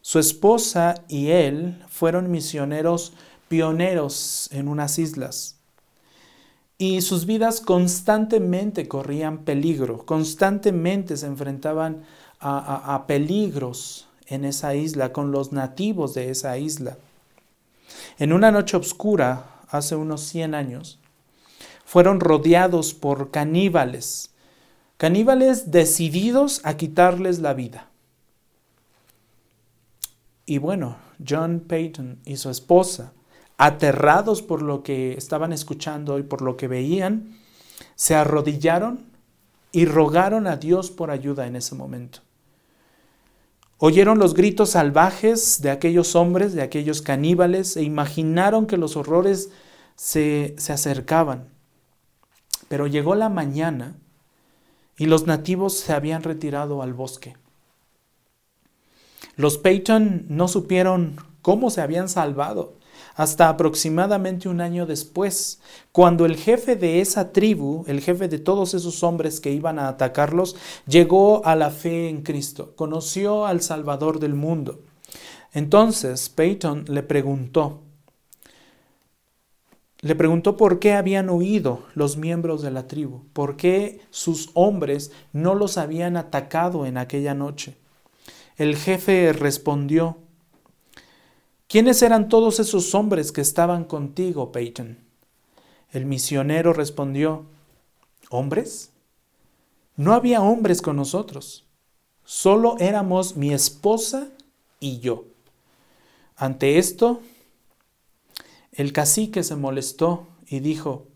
Su 0.00 0.18
esposa 0.18 1.04
y 1.08 1.28
él 1.28 1.82
fueron 1.88 2.30
misioneros 2.30 3.12
pioneros 3.48 4.48
en 4.52 4.68
unas 4.68 4.98
islas. 4.98 5.56
Y 6.78 7.02
sus 7.02 7.26
vidas 7.26 7.60
constantemente 7.60 8.88
corrían 8.88 9.44
peligro, 9.44 10.04
constantemente 10.04 11.16
se 11.16 11.26
enfrentaban 11.26 12.02
a, 12.40 13.04
peligros 13.06 14.08
en 14.26 14.44
esa 14.44 14.74
isla 14.74 15.12
con 15.12 15.30
los 15.30 15.52
nativos 15.52 16.14
de 16.14 16.30
esa 16.30 16.58
isla. 16.58 16.96
En 18.18 18.32
una 18.32 18.50
noche 18.50 18.76
oscura, 18.76 19.60
hace 19.68 19.94
unos 19.94 20.22
100 20.22 20.54
años, 20.54 20.98
fueron 21.92 22.20
rodeados 22.20 22.94
por 22.94 23.30
caníbales, 23.30 24.30
caníbales 24.96 25.70
decididos 25.72 26.62
a 26.64 26.78
quitarles 26.78 27.40
la 27.40 27.52
vida. 27.52 27.90
Y 30.46 30.56
bueno, 30.56 30.96
John 31.28 31.62
Payton 31.68 32.20
y 32.24 32.38
su 32.38 32.48
esposa, 32.48 33.12
aterrados 33.58 34.40
por 34.40 34.62
lo 34.62 34.82
que 34.82 35.12
estaban 35.18 35.52
escuchando 35.52 36.18
y 36.18 36.22
por 36.22 36.40
lo 36.40 36.56
que 36.56 36.66
veían, 36.66 37.36
se 37.94 38.14
arrodillaron 38.14 39.04
y 39.70 39.84
rogaron 39.84 40.46
a 40.46 40.56
Dios 40.56 40.90
por 40.90 41.10
ayuda 41.10 41.46
en 41.46 41.56
ese 41.56 41.74
momento. 41.74 42.20
Oyeron 43.76 44.18
los 44.18 44.32
gritos 44.32 44.70
salvajes 44.70 45.60
de 45.60 45.70
aquellos 45.70 46.16
hombres, 46.16 46.54
de 46.54 46.62
aquellos 46.62 47.02
caníbales, 47.02 47.76
e 47.76 47.82
imaginaron 47.82 48.66
que 48.66 48.78
los 48.78 48.96
horrores 48.96 49.50
se, 49.94 50.54
se 50.56 50.72
acercaban. 50.72 51.51
Pero 52.72 52.86
llegó 52.86 53.14
la 53.14 53.28
mañana 53.28 53.98
y 54.96 55.04
los 55.04 55.26
nativos 55.26 55.74
se 55.74 55.92
habían 55.92 56.22
retirado 56.22 56.80
al 56.80 56.94
bosque. 56.94 57.36
Los 59.36 59.58
Peyton 59.58 60.24
no 60.30 60.48
supieron 60.48 61.16
cómo 61.42 61.68
se 61.68 61.82
habían 61.82 62.08
salvado 62.08 62.78
hasta 63.14 63.50
aproximadamente 63.50 64.48
un 64.48 64.62
año 64.62 64.86
después, 64.86 65.60
cuando 65.92 66.24
el 66.24 66.36
jefe 66.36 66.74
de 66.74 67.02
esa 67.02 67.30
tribu, 67.30 67.84
el 67.88 68.00
jefe 68.00 68.28
de 68.28 68.38
todos 68.38 68.72
esos 68.72 69.02
hombres 69.02 69.38
que 69.38 69.52
iban 69.52 69.78
a 69.78 69.88
atacarlos, 69.88 70.56
llegó 70.86 71.44
a 71.44 71.54
la 71.56 71.68
fe 71.68 72.08
en 72.08 72.22
Cristo, 72.22 72.72
conoció 72.74 73.44
al 73.44 73.60
Salvador 73.60 74.18
del 74.18 74.32
mundo. 74.32 74.80
Entonces 75.52 76.30
Peyton 76.30 76.86
le 76.88 77.02
preguntó, 77.02 77.82
le 80.02 80.16
preguntó 80.16 80.56
por 80.56 80.80
qué 80.80 80.94
habían 80.94 81.30
huido 81.30 81.84
los 81.94 82.16
miembros 82.16 82.60
de 82.60 82.72
la 82.72 82.88
tribu, 82.88 83.22
por 83.32 83.56
qué 83.56 84.00
sus 84.10 84.50
hombres 84.54 85.12
no 85.32 85.54
los 85.54 85.78
habían 85.78 86.16
atacado 86.16 86.86
en 86.86 86.98
aquella 86.98 87.34
noche. 87.34 87.76
El 88.56 88.76
jefe 88.76 89.32
respondió, 89.32 90.18
¿quiénes 91.68 92.02
eran 92.02 92.28
todos 92.28 92.58
esos 92.58 92.96
hombres 92.96 93.30
que 93.30 93.40
estaban 93.40 93.84
contigo, 93.84 94.50
Peyton? 94.50 94.98
El 95.92 96.04
misionero 96.06 96.72
respondió, 96.72 97.46
¿hombres? 98.28 98.90
No 99.94 100.14
había 100.14 100.42
hombres 100.42 100.82
con 100.82 100.96
nosotros, 100.96 101.64
solo 102.24 102.74
éramos 102.80 103.36
mi 103.36 103.52
esposa 103.52 104.26
y 104.80 104.98
yo. 104.98 105.26
Ante 106.34 106.78
esto, 106.78 107.20
el 108.72 108.92
cacique 108.92 109.44
se 109.44 109.54
molestó 109.54 110.26
y 110.46 110.60
dijo, 110.60 111.06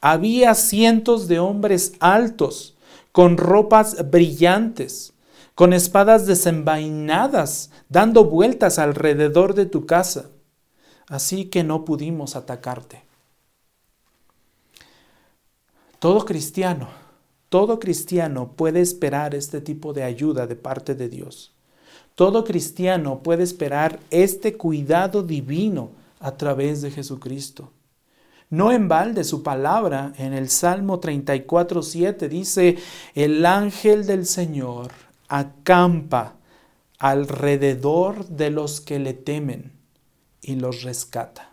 había 0.00 0.54
cientos 0.54 1.28
de 1.28 1.38
hombres 1.38 1.94
altos, 2.00 2.76
con 3.12 3.36
ropas 3.36 4.10
brillantes, 4.10 5.14
con 5.54 5.72
espadas 5.72 6.26
desenvainadas, 6.26 7.70
dando 7.88 8.24
vueltas 8.24 8.78
alrededor 8.78 9.54
de 9.54 9.66
tu 9.66 9.86
casa. 9.86 10.30
Así 11.06 11.46
que 11.46 11.62
no 11.62 11.84
pudimos 11.84 12.34
atacarte. 12.34 13.02
Todo 16.00 16.24
cristiano, 16.24 16.88
todo 17.48 17.78
cristiano 17.78 18.52
puede 18.56 18.80
esperar 18.80 19.34
este 19.34 19.60
tipo 19.60 19.92
de 19.92 20.02
ayuda 20.02 20.46
de 20.46 20.56
parte 20.56 20.94
de 20.94 21.08
Dios. 21.08 21.54
Todo 22.14 22.44
cristiano 22.44 23.22
puede 23.22 23.44
esperar 23.44 24.00
este 24.10 24.56
cuidado 24.56 25.22
divino 25.22 25.90
a 26.24 26.38
través 26.38 26.80
de 26.80 26.90
Jesucristo. 26.90 27.70
No 28.48 28.72
en 28.72 28.88
balde 28.88 29.24
su 29.24 29.42
palabra 29.42 30.14
en 30.16 30.32
el 30.32 30.48
Salmo 30.48 30.98
34, 30.98 31.82
7 31.82 32.28
dice, 32.30 32.78
el 33.14 33.44
ángel 33.44 34.06
del 34.06 34.24
Señor 34.24 34.90
acampa 35.28 36.36
alrededor 36.98 38.26
de 38.26 38.50
los 38.50 38.80
que 38.80 38.98
le 38.98 39.12
temen 39.12 39.72
y 40.40 40.56
los 40.56 40.82
rescata. 40.82 41.50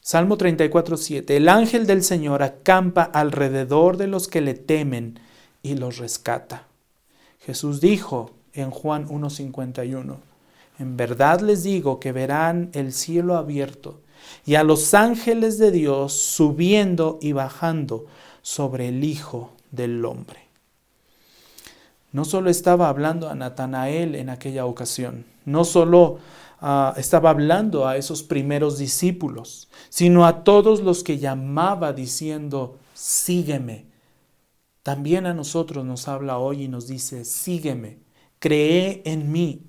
Salmo 0.00 0.36
34, 0.36 0.96
7. 0.98 1.36
El 1.36 1.48
ángel 1.48 1.86
del 1.86 2.02
Señor 2.02 2.42
acampa 2.42 3.02
alrededor 3.02 3.96
de 3.96 4.08
los 4.08 4.28
que 4.28 4.42
le 4.42 4.54
temen 4.54 5.20
y 5.62 5.74
los 5.74 5.96
rescata. 5.96 6.66
Jesús 7.40 7.80
dijo 7.80 8.32
en 8.52 8.70
Juan 8.70 9.08
1.51, 9.08 10.16
en 10.78 10.96
verdad 10.96 11.40
les 11.40 11.64
digo 11.64 11.98
que 11.98 12.12
verán 12.12 12.70
el 12.72 12.92
cielo 12.92 13.36
abierto 13.36 14.00
y 14.44 14.54
a 14.54 14.64
los 14.64 14.94
ángeles 14.94 15.58
de 15.58 15.70
Dios 15.70 16.12
subiendo 16.12 17.18
y 17.20 17.32
bajando 17.32 18.06
sobre 18.42 18.88
el 18.88 19.04
Hijo 19.04 19.52
del 19.70 20.04
Hombre. 20.04 20.48
No 22.12 22.24
solo 22.24 22.48
estaba 22.48 22.88
hablando 22.88 23.28
a 23.28 23.34
Natanael 23.34 24.14
en 24.14 24.30
aquella 24.30 24.64
ocasión, 24.64 25.26
no 25.44 25.64
solo 25.64 26.18
ah, 26.60 26.94
estaba 26.96 27.30
hablando 27.30 27.86
a 27.86 27.96
esos 27.96 28.22
primeros 28.22 28.78
discípulos, 28.78 29.68
sino 29.90 30.26
a 30.26 30.44
todos 30.44 30.80
los 30.80 31.04
que 31.04 31.18
llamaba 31.18 31.92
diciendo, 31.92 32.78
sígueme. 32.94 33.86
también 34.82 35.26
a 35.26 35.34
nosotros 35.34 35.84
nos 35.84 36.08
habla 36.08 36.38
hoy 36.38 36.62
y 36.62 36.68
nos 36.68 36.86
dice, 36.86 37.26
sígueme, 37.26 37.98
cree 38.38 39.02
en 39.04 39.30
mí. 39.30 39.67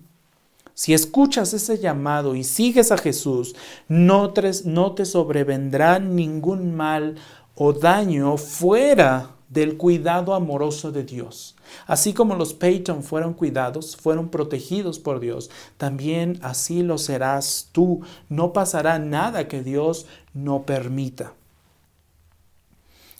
Si 0.79 0.93
escuchas 0.93 1.53
ese 1.53 1.77
llamado 1.77 2.37
y 2.37 2.45
sigues 2.45 2.93
a 2.93 2.97
Jesús, 2.97 3.53
no 3.89 4.31
te, 4.31 4.49
no 4.63 4.93
te 4.93 5.03
sobrevendrá 5.03 5.99
ningún 5.99 6.73
mal 6.73 7.15
o 7.53 7.73
daño 7.73 8.37
fuera 8.37 9.35
del 9.49 9.75
cuidado 9.75 10.33
amoroso 10.33 10.93
de 10.93 11.03
Dios. 11.03 11.57
Así 11.85 12.13
como 12.13 12.33
los 12.35 12.53
Peyton 12.53 13.03
fueron 13.03 13.33
cuidados, 13.33 13.97
fueron 13.97 14.29
protegidos 14.29 14.99
por 14.99 15.19
Dios, 15.19 15.51
también 15.75 16.39
así 16.43 16.81
lo 16.81 16.97
serás 16.97 17.67
tú. 17.73 17.99
No 18.29 18.53
pasará 18.53 18.99
nada 18.99 19.49
que 19.49 19.61
Dios 19.61 20.05
no 20.33 20.63
permita. 20.65 21.33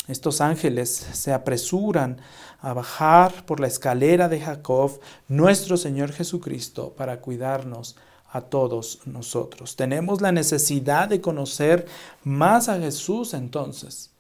Estos 0.08 0.40
ángeles 0.42 0.90
se 0.90 1.34
apresuran 1.34 2.22
a 2.62 2.74
bajar 2.74 3.46
por 3.46 3.60
la 3.60 3.68
escalera 3.68 4.28
de 4.28 4.42
Jacob, 4.42 5.00
nuestro 5.28 5.78
Señor 5.78 6.12
Jesucristo, 6.12 6.94
para 6.98 7.22
cuidarnos 7.22 7.96
a 8.32 8.42
todos 8.42 9.00
nosotros. 9.06 9.76
Tenemos 9.76 10.22
la 10.22 10.32
necesidad 10.32 11.08
de 11.08 11.22
conocer 11.22 11.88
más 12.24 12.70
a 12.70 12.80
Jesús 12.80 13.34
entonces, 13.34 14.12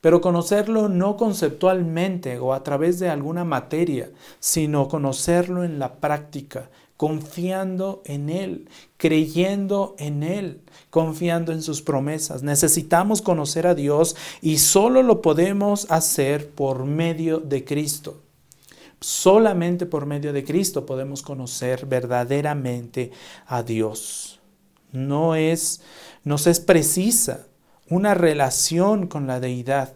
pero 0.00 0.20
conocerlo 0.20 0.88
no 0.88 1.16
conceptualmente 1.16 2.38
o 2.38 2.52
a 2.54 2.62
través 2.62 3.00
de 3.00 3.08
alguna 3.08 3.44
materia, 3.44 4.10
sino 4.38 4.86
conocerlo 4.86 5.64
en 5.64 5.78
la 5.78 5.94
práctica, 5.96 6.70
confiando 6.98 8.02
en 8.04 8.28
Él, 8.28 8.68
creyendo 8.96 9.94
en 10.00 10.24
Él, 10.24 10.60
confiando 10.90 11.52
en 11.52 11.62
sus 11.62 11.80
promesas. 11.80 12.42
Necesitamos 12.42 13.22
conocer 13.22 13.68
a 13.68 13.76
Dios 13.76 14.16
y 14.42 14.58
solo 14.58 15.04
lo 15.04 15.22
podemos 15.22 15.88
hacer 15.92 16.50
por 16.50 16.84
medio 16.84 17.38
de 17.38 17.64
Cristo. 17.64 18.20
Solamente 19.00 19.86
por 19.86 20.06
medio 20.06 20.32
de 20.32 20.42
Cristo 20.42 20.86
podemos 20.86 21.22
conocer 21.22 21.86
verdaderamente 21.86 23.12
a 23.46 23.62
Dios. 23.62 24.40
No 24.90 25.36
es, 25.36 25.80
nos 26.24 26.48
es 26.48 26.58
precisa 26.58 27.46
una 27.88 28.14
relación 28.14 29.06
con 29.06 29.28
la 29.28 29.38
deidad, 29.38 29.94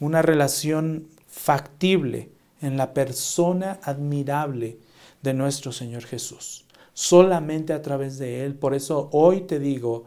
una 0.00 0.22
relación 0.22 1.06
factible 1.28 2.30
en 2.62 2.78
la 2.78 2.94
persona 2.94 3.78
admirable 3.82 4.78
de 5.24 5.34
nuestro 5.34 5.72
Señor 5.72 6.04
Jesús. 6.04 6.66
Solamente 6.92 7.72
a 7.72 7.82
través 7.82 8.18
de 8.18 8.44
Él. 8.44 8.54
Por 8.54 8.74
eso 8.74 9.08
hoy 9.10 9.40
te 9.40 9.58
digo, 9.58 10.04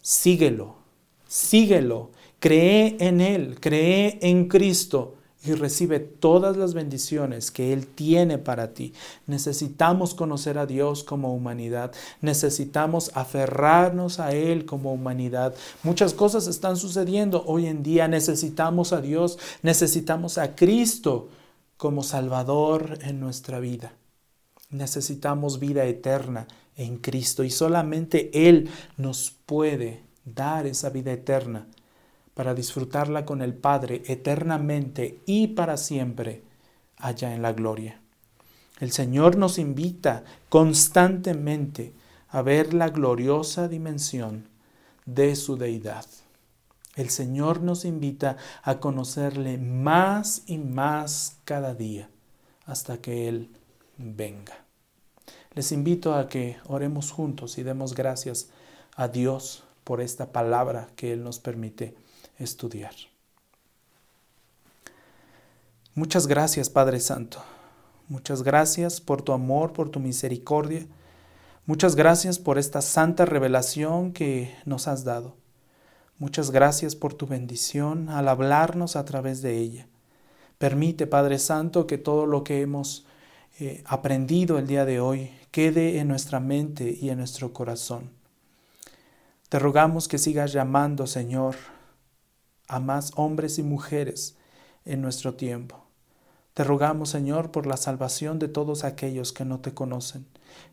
síguelo, 0.00 0.76
síguelo, 1.26 2.10
cree 2.38 2.96
en 3.00 3.20
Él, 3.20 3.56
cree 3.58 4.18
en 4.22 4.46
Cristo 4.46 5.14
y 5.42 5.54
recibe 5.54 5.98
todas 5.98 6.58
las 6.58 6.74
bendiciones 6.74 7.50
que 7.50 7.72
Él 7.72 7.86
tiene 7.86 8.36
para 8.36 8.74
ti. 8.74 8.92
Necesitamos 9.26 10.14
conocer 10.14 10.58
a 10.58 10.66
Dios 10.66 11.02
como 11.02 11.34
humanidad, 11.34 11.92
necesitamos 12.20 13.10
aferrarnos 13.14 14.20
a 14.20 14.34
Él 14.34 14.66
como 14.66 14.92
humanidad. 14.92 15.54
Muchas 15.82 16.12
cosas 16.12 16.46
están 16.46 16.76
sucediendo 16.76 17.42
hoy 17.46 17.66
en 17.66 17.82
día, 17.82 18.06
necesitamos 18.06 18.92
a 18.92 19.00
Dios, 19.00 19.38
necesitamos 19.62 20.36
a 20.36 20.54
Cristo 20.54 21.28
como 21.78 22.02
Salvador 22.02 22.98
en 23.00 23.20
nuestra 23.20 23.58
vida. 23.58 23.94
Necesitamos 24.70 25.58
vida 25.58 25.84
eterna 25.84 26.46
en 26.76 26.98
Cristo 26.98 27.44
y 27.44 27.50
solamente 27.50 28.48
Él 28.48 28.70
nos 28.96 29.36
puede 29.46 30.02
dar 30.24 30.66
esa 30.66 30.90
vida 30.90 31.12
eterna 31.12 31.66
para 32.34 32.54
disfrutarla 32.54 33.24
con 33.24 33.42
el 33.42 33.54
Padre 33.54 34.02
eternamente 34.06 35.20
y 35.26 35.48
para 35.48 35.76
siempre 35.76 36.42
allá 36.96 37.34
en 37.34 37.42
la 37.42 37.52
gloria. 37.52 38.00
El 38.78 38.92
Señor 38.92 39.36
nos 39.36 39.58
invita 39.58 40.24
constantemente 40.48 41.92
a 42.28 42.42
ver 42.42 42.72
la 42.72 42.88
gloriosa 42.88 43.68
dimensión 43.68 44.48
de 45.04 45.36
su 45.36 45.56
deidad. 45.56 46.06
El 46.96 47.10
Señor 47.10 47.60
nos 47.60 47.84
invita 47.84 48.36
a 48.62 48.78
conocerle 48.78 49.58
más 49.58 50.42
y 50.46 50.58
más 50.58 51.36
cada 51.44 51.74
día 51.74 52.08
hasta 52.64 52.98
que 52.98 53.28
Él 53.28 53.50
venga. 54.00 54.64
Les 55.54 55.72
invito 55.72 56.14
a 56.14 56.28
que 56.28 56.58
oremos 56.66 57.10
juntos 57.10 57.58
y 57.58 57.62
demos 57.62 57.94
gracias 57.94 58.48
a 58.96 59.08
Dios 59.08 59.64
por 59.84 60.00
esta 60.00 60.32
palabra 60.32 60.88
que 60.96 61.12
Él 61.12 61.22
nos 61.22 61.38
permite 61.38 61.94
estudiar. 62.38 62.94
Muchas 65.94 66.26
gracias, 66.26 66.70
Padre 66.70 67.00
Santo. 67.00 67.42
Muchas 68.08 68.42
gracias 68.42 69.00
por 69.00 69.22
tu 69.22 69.32
amor, 69.32 69.72
por 69.72 69.90
tu 69.90 70.00
misericordia. 70.00 70.86
Muchas 71.66 71.94
gracias 71.94 72.38
por 72.38 72.58
esta 72.58 72.80
santa 72.80 73.24
revelación 73.26 74.12
que 74.12 74.56
nos 74.64 74.88
has 74.88 75.04
dado. 75.04 75.36
Muchas 76.18 76.50
gracias 76.50 76.96
por 76.96 77.14
tu 77.14 77.26
bendición 77.26 78.08
al 78.08 78.28
hablarnos 78.28 78.96
a 78.96 79.04
través 79.04 79.42
de 79.42 79.58
ella. 79.58 79.88
Permite, 80.58 81.06
Padre 81.06 81.38
Santo, 81.38 81.86
que 81.86 81.98
todo 81.98 82.26
lo 82.26 82.44
que 82.44 82.60
hemos 82.60 83.06
eh, 83.58 83.82
aprendido 83.86 84.58
el 84.58 84.66
día 84.66 84.84
de 84.84 85.00
hoy 85.00 85.30
quede 85.50 85.98
en 85.98 86.08
nuestra 86.08 86.40
mente 86.40 86.96
y 87.00 87.10
en 87.10 87.18
nuestro 87.18 87.52
corazón. 87.52 88.10
Te 89.48 89.58
rogamos 89.58 90.06
que 90.06 90.18
sigas 90.18 90.52
llamando, 90.52 91.06
Señor, 91.06 91.56
a 92.68 92.78
más 92.78 93.12
hombres 93.16 93.58
y 93.58 93.62
mujeres 93.62 94.36
en 94.84 95.02
nuestro 95.02 95.34
tiempo. 95.34 95.84
Te 96.54 96.64
rogamos, 96.64 97.10
Señor, 97.10 97.50
por 97.50 97.66
la 97.66 97.76
salvación 97.76 98.38
de 98.38 98.48
todos 98.48 98.84
aquellos 98.84 99.32
que 99.32 99.44
no 99.44 99.60
te 99.60 99.74
conocen. 99.74 100.26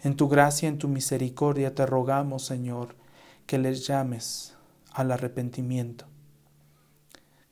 En 0.03 0.15
tu 0.15 0.27
gracia, 0.27 0.69
en 0.69 0.77
tu 0.77 0.87
misericordia, 0.87 1.73
te 1.73 1.85
rogamos, 1.85 2.45
Señor, 2.45 2.95
que 3.45 3.57
les 3.57 3.87
llames 3.87 4.53
al 4.91 5.11
arrepentimiento. 5.11 6.05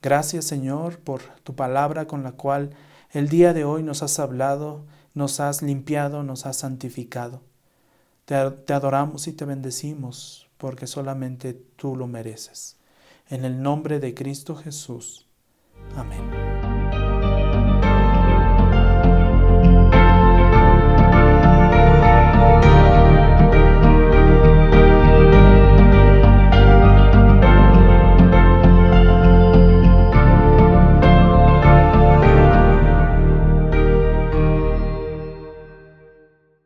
Gracias, 0.02 0.46
Señor, 0.46 1.00
por 1.00 1.22
tu 1.44 1.56
palabra 1.56 2.06
con 2.06 2.24
la 2.24 2.34
cual 2.34 2.72
el 3.12 3.30
día 3.30 3.54
de 3.54 3.64
hoy 3.64 3.82
nos 3.82 4.04
has 4.04 4.20
hablado 4.20 4.86
nos 5.16 5.40
has 5.40 5.64
limpiado, 5.64 6.22
nos 6.22 6.46
has 6.46 6.58
santificado. 6.58 7.42
Te, 8.26 8.36
adoramos 8.36 9.28
y 9.28 9.34
te 9.34 9.46
bendecimos 9.46 10.50
porque 10.58 10.88
solamente 10.88 11.54
tú 11.54 11.96
lo 11.96 12.08
mereces. 12.08 12.78
En 13.30 13.46
el 13.46 13.62
nombre 13.62 14.00
de 14.00 14.14
Cristo 14.14 14.56
Jesús. 14.56 15.26
Amén. 15.96 16.65